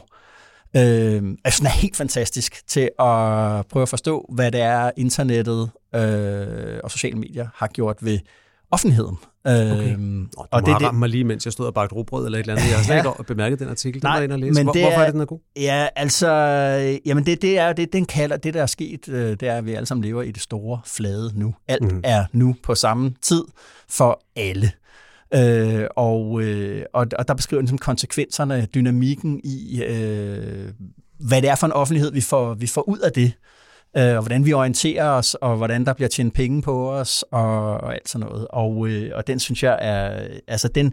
[0.76, 5.70] Øh, altså, den er helt fantastisk til at prøve at forstå, hvad det er, internettet
[5.94, 8.18] øh, og sociale medier har gjort ved
[8.70, 9.16] offentligheden.
[9.44, 9.92] Okay.
[9.92, 10.00] Øhm,
[10.36, 12.54] Nå, og det, det mig lige, mens jeg stod og bagte rugbrød eller et eller
[12.54, 12.68] andet.
[12.68, 14.02] Jeg har slet ikke bemærket den artikel.
[14.02, 14.52] Den Nej, var inde og læse.
[14.54, 15.38] men Hvor, det hvorfor er er- det, den er god?
[15.56, 16.28] Ja, altså,
[17.06, 19.66] jamen det, det er det, den kalder, det der er sket, øh, det er, at
[19.66, 21.54] vi alle sammen lever i det store flade nu.
[21.68, 22.00] Alt mm.
[22.04, 23.42] er nu på samme tid
[23.88, 24.70] for alle.
[25.34, 30.68] Øh, og, øh, og, og der beskriver den ligesom konsekvenserne, dynamikken i, øh,
[31.18, 33.32] hvad det er for en offentlighed, vi får, vi får ud af det,
[33.96, 37.74] øh, og hvordan vi orienterer os, og hvordan der bliver tjent penge på os, og,
[37.74, 38.46] og alt sådan noget.
[38.50, 40.92] Og, øh, og den synes jeg er, altså den,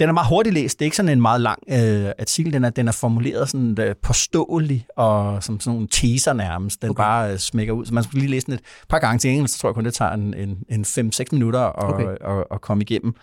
[0.00, 0.78] den er meget hurtigt læst.
[0.78, 2.52] Det er ikke sådan en meget lang øh, artikel.
[2.52, 6.82] Den er, den er formuleret sådan øh, påståelig og som sådan nogle teaser nærmest.
[6.82, 7.02] Den okay.
[7.02, 7.08] Okay.
[7.08, 7.86] bare øh, smækker ud.
[7.86, 9.84] Så man skulle lige læse den et par gange til engelsk, så tror jeg kun,
[9.84, 12.04] det tager en, en, en 5-6 minutter at, Okay.
[12.04, 12.38] okay.
[12.38, 13.14] at, at komme igennem.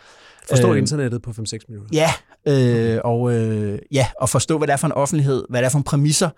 [0.49, 1.89] Forstå Øh, internettet på 5-6 minutter.
[1.93, 2.09] Ja,
[2.47, 5.69] øh, og, øh, ja, og forstå, hvad det er for en offentlighed, hvad det er
[5.69, 6.29] for en præmisser,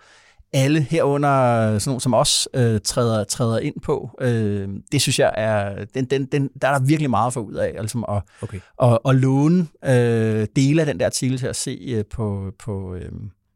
[0.52, 4.10] alle herunder sådan nogle som os øh, træder, træder ind på.
[4.20, 7.54] Øh, det synes jeg er, den, den, den, der er der virkelig meget få ud
[7.54, 8.60] af, altså at, Okay.
[8.82, 12.94] at, at låne øh, dele af den der artikel til at se øh, på, på,
[12.94, 13.12] øh,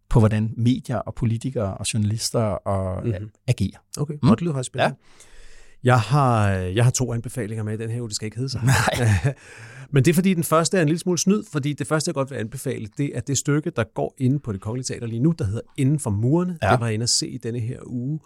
[0.08, 3.12] på, hvordan medier og politikere og journalister og, Mhm.
[3.12, 3.30] mm-hmm.
[3.48, 3.78] agerer.
[3.98, 4.28] Okay, Mm.
[4.28, 4.96] det lyder faktisk spændende.
[4.96, 5.22] Ja.
[5.84, 8.60] Jeg, har, jeg har to anbefalinger med i den her det skal ikke hedde sig.
[8.98, 9.34] Nej.
[9.90, 12.14] Men det er fordi, den første er en lille smule snyd, fordi det første, jeg
[12.14, 15.20] godt vil anbefale, det er det stykke, der går inde på det kongelige teater lige
[15.20, 16.58] nu, der hedder Inden for murene.
[16.62, 16.70] Ja.
[16.72, 18.20] Det var jeg inde at se i denne her uge.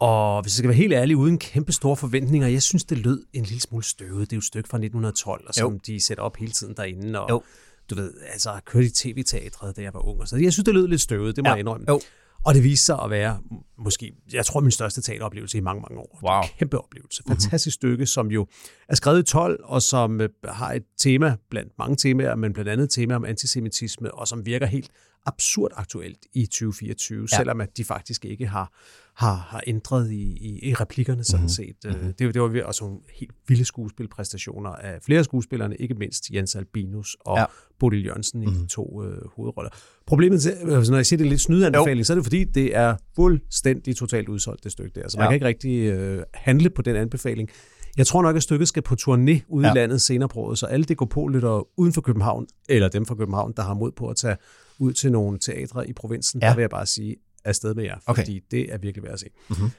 [0.00, 3.22] Og hvis jeg skal være helt ærlig, uden kæmpe store forventninger, jeg synes, det lød
[3.32, 4.20] en lille smule støvet.
[4.30, 5.80] Det er jo et stykke fra 1912, og som Jo.
[5.86, 7.20] de sætter op hele tiden derinde.
[7.20, 7.42] Og Jo.
[7.90, 10.20] du ved, altså kørte i tv-teatret, da jeg var ung.
[10.20, 11.52] Og så jeg synes, det lød lidt støvet, det må Ja.
[11.52, 11.86] jeg indrømme.
[11.88, 12.00] Jo.
[12.44, 13.38] Og det viste sig at være,
[13.78, 16.18] måske, jeg tror, min største teateroplevelse i mange, mange år.
[16.22, 16.42] Wow.
[16.58, 17.22] Kæmpe oplevelse.
[17.28, 18.46] Fantastisk stykke, som jo
[18.88, 22.70] er skrevet i 12, og som øh, har et tema, blandt mange temaer, men blandt
[22.70, 24.90] andet et tema om antisemitisme, og som virker helt
[25.26, 27.36] absurd aktuelt i 2024, Ja.
[27.36, 28.72] selvom at de faktisk ikke har,
[29.16, 31.48] har, har ændret i, i, i replikkerne sådan Mhm.
[31.48, 31.76] set.
[31.84, 32.14] Mm-hmm.
[32.14, 37.16] Det, det var også nogle helt vilde skuespilpræstationer af flere skuespillerne, ikke mindst Jens Albinus
[37.20, 37.44] og Ja.
[37.78, 39.70] Bodil Jørgensen i de to øh, hovedroller.
[40.06, 42.96] Problemet, altså, når jeg siger, det er lidt snydeanbefaling, så er det fordi, det er
[43.16, 45.08] fuldstændig totalt udsolgt, det stykke der.
[45.08, 45.28] Så man Ja.
[45.30, 47.48] kan ikke rigtig øh, handle på den anbefaling.
[47.96, 49.72] Jeg tror nok, at stykket skal på turné ude Ja.
[49.72, 53.52] i landet senere på året, så alle DKP-lyttere uden for København, eller dem fra København,
[53.56, 54.36] der har mod på at tage
[54.78, 56.48] ud til nogle teatre i provinsen, Ja.
[56.48, 58.22] der vil jeg bare sige, afsted med jer, Okay.
[58.22, 59.26] fordi det er virkelig værd at se.
[59.48, 59.70] Mhm.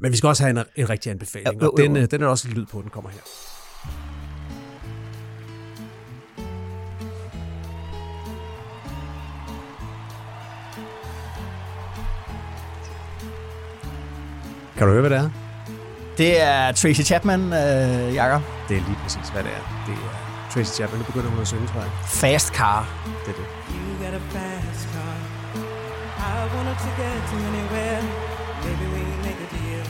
[0.00, 2.02] Men vi skal også have en, en rigtig anbefaling, Ja, og den, jo, jo.
[2.02, 3.20] øh, den er også lidt lyd på, den kommer her.
[14.76, 15.30] Kan du høre, hvad det er?
[16.18, 18.42] Det er Tracy Chapman, øh, Jakob.
[18.68, 19.84] Det er lige præcis, hvad det er.
[19.86, 21.90] Det er Tracy Chapman, nu begynder hun at synge, tror jeg.
[22.06, 22.80] Fast Car.
[23.26, 23.46] Det er det.
[23.74, 25.14] You got a fast car.
[26.28, 28.00] I wanted to get to anywhere.
[28.64, 29.82] Maybe we make a deal.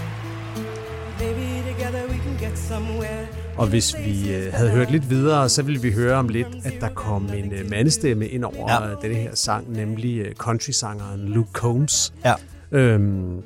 [1.21, 3.27] Maybe together we can get somewhere.
[3.57, 6.73] Og hvis vi øh, havde hørt lidt videre, så ville vi høre om lidt, at
[6.81, 8.89] der kom en øh, mandestemme ind over Ja.
[8.89, 8.95] ja.
[9.03, 12.35] denne her sang, nemlig øh, country-sangeren Luke Combs, Ja.
[12.73, 13.43] øhm,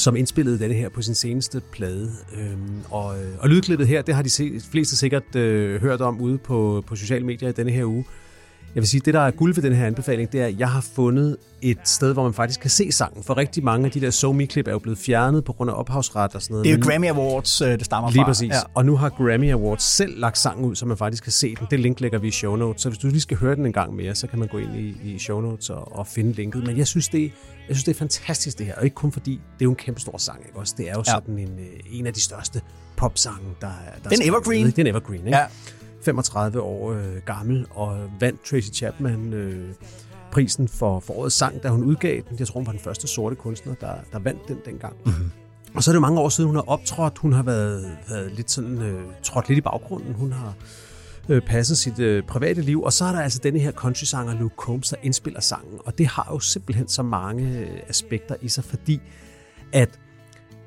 [0.00, 2.10] som indspillede denne her på sin seneste plade.
[2.38, 6.20] Øhm, og, øh, og lydklippet her, det har de se, fleste sikkert øh, hørt om
[6.20, 8.04] ude på, på sociale medier i denne her uge.
[8.76, 10.70] Jeg vil sige, det der er guld ved den her anbefaling, det er, at jeg
[10.70, 13.22] har fundet et sted, hvor man faktisk kan se sangen.
[13.24, 16.34] For rigtig mange af de der SoMe-klip er jo blevet fjernet på grund af ophavsret
[16.34, 16.64] og sådan noget.
[16.64, 18.26] Det er jo Grammy Awards, øh, det stammer Lige fra.
[18.26, 18.48] præcis.
[18.52, 18.58] Ja.
[18.74, 21.66] Og nu har Grammy Awards selv lagt sangen ud, så man faktisk kan se den.
[21.70, 22.82] Det link lægger vi i show notes.
[22.82, 24.76] Så hvis du lige skal høre den en gang mere, så kan man gå ind
[24.76, 26.66] i, i show notes og, og finde linket.
[26.66, 27.22] Men jeg synes, det,
[27.68, 28.74] jeg synes, det er fantastisk det her.
[28.74, 30.38] Og ikke kun fordi, det er jo en kæmpe stor sang.
[30.46, 30.58] Ikke?
[30.58, 31.12] Også, det er jo Ja.
[31.12, 32.60] sådan en, øh, en af de største
[32.96, 33.70] popsange, der, er-
[34.04, 34.66] der Den er evergreen.
[34.66, 35.38] Det er en evergreen, ikke?
[35.38, 35.44] Ja.
[36.06, 39.74] 35 år øh, gammel, og vandt Tracy Chapman øh,
[40.32, 42.38] prisen for, for årets sang, da hun udgav den.
[42.38, 44.96] Jeg tror, hun var den første sorte kunstner, der, der vandt den dengang.
[45.06, 45.30] Mm-hmm.
[45.74, 47.18] Og så er det mange år siden, hun har optrådt.
[47.18, 50.14] Hun har været, været lidt sådan, øh, trådt lidt i baggrunden.
[50.14, 50.54] Hun har
[51.28, 52.82] øh, passet sit øh, private liv.
[52.82, 55.78] Og så er der altså denne her country-sanger Luke Combs, der indspiller sangen.
[55.84, 59.00] Og det har jo simpelthen så mange øh, aspekter i sig, fordi
[59.72, 59.98] at,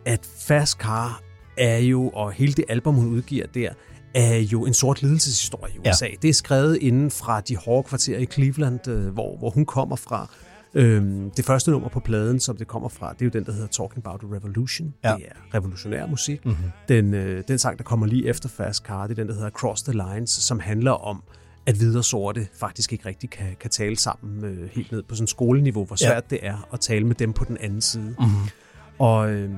[0.06, 1.22] at Fast Car
[1.58, 3.74] er jo, og hele det album, hun udgiver der,
[4.14, 5.90] er jo en sort lidelseshistorie i.
[5.90, 6.06] USA.
[6.06, 6.12] Ja.
[6.22, 9.96] Det er skrevet inden fra de hårde kvarterer i Cleveland, øh, hvor, hvor hun kommer
[9.96, 10.30] fra.
[10.74, 13.52] Øhm, det første nummer på pladen, som det kommer fra, det er jo den, der
[13.52, 14.94] hedder Talking About a Revolution.
[15.04, 15.16] Ja.
[15.16, 16.46] Det er revolutionær musik.
[16.46, 16.56] Mhm.
[16.56, 16.72] Mm-hmm.
[16.88, 19.50] Den, øh, den sang, der kommer lige efter Fast Car, det er den, der hedder
[19.50, 21.24] Cross the Lines, som handler om,
[21.66, 25.16] at hvide og sorte faktisk ikke rigtig kan, kan tale sammen øh, helt ned på
[25.16, 26.36] sådan skoleniveau, hvor svært ja.
[26.36, 28.16] det er at tale med dem på den anden side.
[28.20, 28.30] Mhm.
[29.00, 29.50] Og, øh,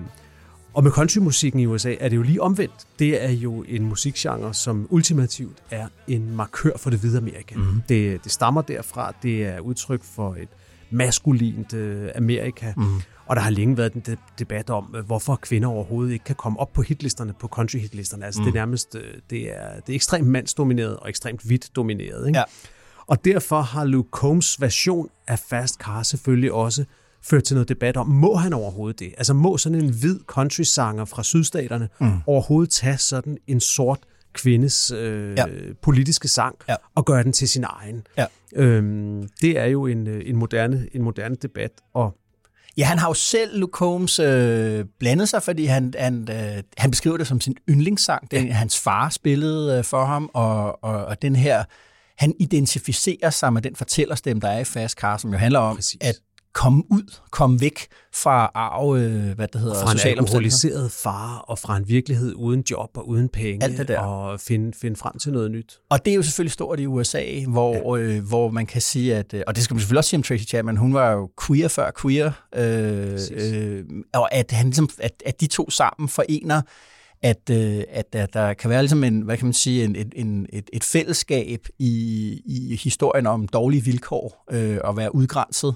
[0.73, 2.87] og med countrymusikken i USA er det jo lige omvendt.
[2.99, 7.55] Det er jo en musikgenre, som ultimativt er en markør for det hvide Amerika.
[7.55, 7.65] Mhm.
[7.67, 7.81] Mm.
[7.89, 9.13] Det, det stammer derfra.
[9.23, 10.47] Det er udtryk for et
[10.89, 12.73] maskulint øh, Amerika.
[12.77, 13.01] Mhm.
[13.25, 16.35] Og der har længe været en de- debat om, øh, hvorfor kvinder overhovedet ikke kan
[16.35, 18.25] komme op på hitlisterne, på country-hitlisterne.
[18.25, 18.45] Altså mm.
[18.45, 22.27] det er nærmest, øh, det er, det er ekstremt mandsdomineret og ekstremt hvidt domineret.
[22.27, 22.39] Ikke?
[22.39, 22.43] Ja.
[23.07, 26.85] Og derfor har Luke Combs version af Fast Car selvfølgelig også
[27.23, 29.13] ført til noget debat om, må han overhovedet det?
[29.17, 32.11] Altså må sådan en hvid country-sanger fra sydstaterne mm.
[32.27, 33.99] overhovedet tage sådan en sort
[34.33, 35.45] kvindes øh, Ja.
[35.81, 36.75] politiske sang Ja.
[36.95, 38.07] og gøre den til sin egen?
[38.17, 38.25] Ja.
[38.55, 42.17] Øhm, det er jo en, øh, en, moderne, en moderne debat, og
[42.77, 46.91] Ja, han har jo selv, Luke Combs, øh, blandet sig, fordi han, han, øh, han
[46.91, 48.31] beskriver det som sin yndlingssang.
[48.31, 48.53] Den, ja.
[48.53, 51.63] Hans far spillede øh, for ham, og, og, og den her,
[52.17, 55.75] han identificerer sig med den fortællerstemme, der er i Fast Car, som jo handler om
[55.75, 55.97] Præcis.
[56.01, 56.15] at
[56.53, 61.59] komme ud, komme væk fra arv, øh, hvad det hedder, fra en alkoholiseret far, og
[61.59, 63.99] fra en virkelighed uden job og uden penge, Alt det der.
[63.99, 65.79] og finde, finde frem til noget nyt.
[65.89, 68.03] Og det er jo selvfølgelig stort i USA, hvor, ja.
[68.03, 70.23] øh, hvor man kan sige, at, øh, og det skal man selvfølgelig også sige om
[70.23, 73.53] Tracy Chapman, hun var jo queer før queer, øh, Præcis.
[73.53, 73.83] øh,
[74.13, 76.61] og at, han ligesom, at, at de to sammen forener,
[77.23, 80.13] at, øh, at der, der kan være ligesom en, hvad kan man sige, en, et,
[80.15, 81.91] en, et, et fællesskab i,
[82.45, 85.75] i historien om dårlige vilkår, øh, og være udgrænset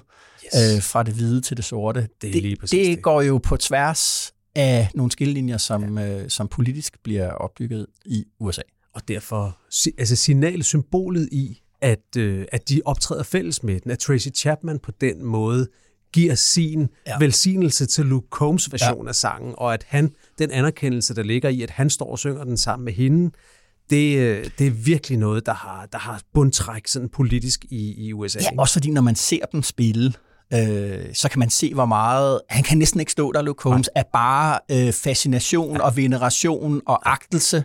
[0.54, 0.74] Yes.
[0.76, 2.00] øh, fra det hvide til det sorte.
[2.00, 3.02] Det er det, lige præcis det, det.
[3.02, 6.22] går jo på tværs af nogle skillelinjer, som, ja.
[6.22, 8.62] øh, som politisk bliver opbygget i USA.
[8.94, 9.58] Og derfor,
[9.98, 14.92] altså signalsymbolet i, at, øh, at de optræder fælles med den, at Tracy Chapman på
[15.00, 15.68] den måde
[16.12, 16.86] giver sin Ja.
[17.12, 17.18] ja.
[17.18, 19.08] velsignelse til Luke Combs version ja.
[19.08, 22.44] af sangen, og at han, den anerkendelse, der ligger i, at han står og synger
[22.44, 23.30] den sammen med hende,
[23.90, 28.12] det, øh, det er virkelig noget, der har, der har bundtræk sådan politisk i, i
[28.12, 28.38] USA.
[28.42, 30.12] Ja, også fordi når man ser dem spille,
[30.54, 32.40] øh, så kan man se, hvor meget...
[32.48, 37.12] Han kan næsten ikke stå der, Luke Holmes, af bare øh, fascination og veneration og
[37.12, 37.64] agtelse,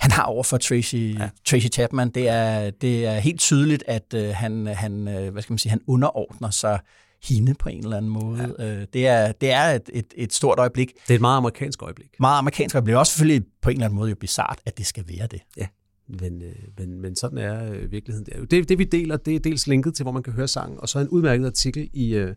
[0.00, 1.28] han har over for Tracy, ja.
[1.46, 2.10] Tracy Chapman.
[2.10, 5.70] Det er, det er helt tydeligt, at øh, han, han, øh, hvad skal man sige,
[5.70, 6.80] han underordner sig
[7.22, 8.54] hende på en eller anden måde.
[8.58, 8.80] Ja.
[8.80, 10.92] Øh, det er, det er et, et, et stort øjeblik.
[10.94, 12.08] Det er et meget amerikansk øjeblik.
[12.20, 12.96] Meget amerikansk øjeblik.
[12.96, 15.40] Også selvfølgelig på en eller anden måde jo bizart, at det skal være det.
[15.56, 15.66] Ja,
[16.08, 18.46] men, øh, men, men sådan er øh, virkeligheden.
[18.50, 20.88] Det, det vi deler, det er dels linket til, hvor man kan høre sangen, og
[20.88, 22.34] så en udmærket artikel i, øh,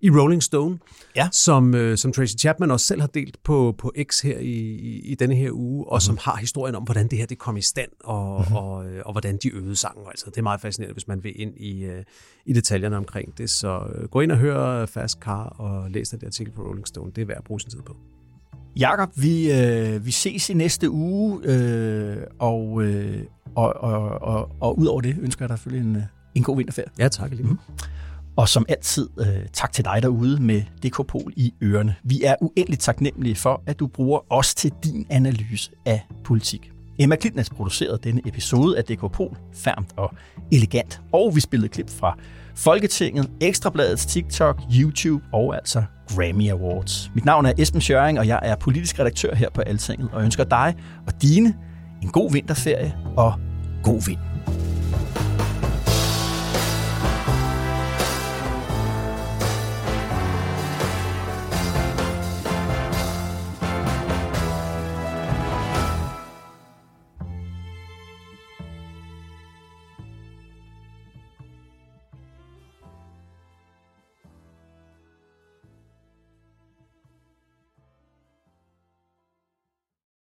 [0.00, 0.78] i Rolling Stone,
[1.16, 1.28] ja.
[1.32, 5.00] som, øh, som Tracy Chapman også selv har delt på, på X her i, i,
[5.00, 6.00] i denne her uge, og mm-hmm.
[6.00, 8.56] som har historien om, hvordan det her det kom i stand, og, mm-hmm.
[8.56, 10.04] og, og, og hvordan de øvede sangen.
[10.08, 12.02] Altså, det er meget fascinerende, hvis man vil ind i, øh,
[12.46, 13.50] i detaljerne omkring det.
[13.50, 17.12] Så øh, gå ind og hør Fast Car og læs den artikel på Rolling Stone.
[17.16, 17.96] Det er værd at bruge sin tid på.
[18.76, 23.22] Jakob, vi, øh, vi ses i næste uge, øh, og, øh,
[23.54, 26.02] og, og, og, og ud over det ønsker jeg dig selvfølgelig en,
[26.34, 26.90] en god vinterferie.
[26.98, 27.42] Ja, tak lige.
[27.42, 27.58] Mm.
[28.36, 31.94] Og som altid, øh, tak til dig derude med DKPol i ørerne.
[32.04, 36.70] Vi er uendeligt taknemmelige for, at du bruger os til din analyse af politik.
[36.98, 40.14] Emma Klitnes producerede denne episode af DKPol færmt og
[40.52, 42.18] elegant, og vi spillede klip fra
[42.54, 47.10] Folketinget, Ekstrabladets TikTok, YouTube og altså Grammy Awards.
[47.14, 50.44] Mit navn er Esben Schøring, og jeg er politisk redaktør her på Altinget, og ønsker
[50.44, 50.74] dig
[51.06, 51.54] og dine
[52.02, 53.34] en god vinterferie og
[53.82, 54.18] god vind.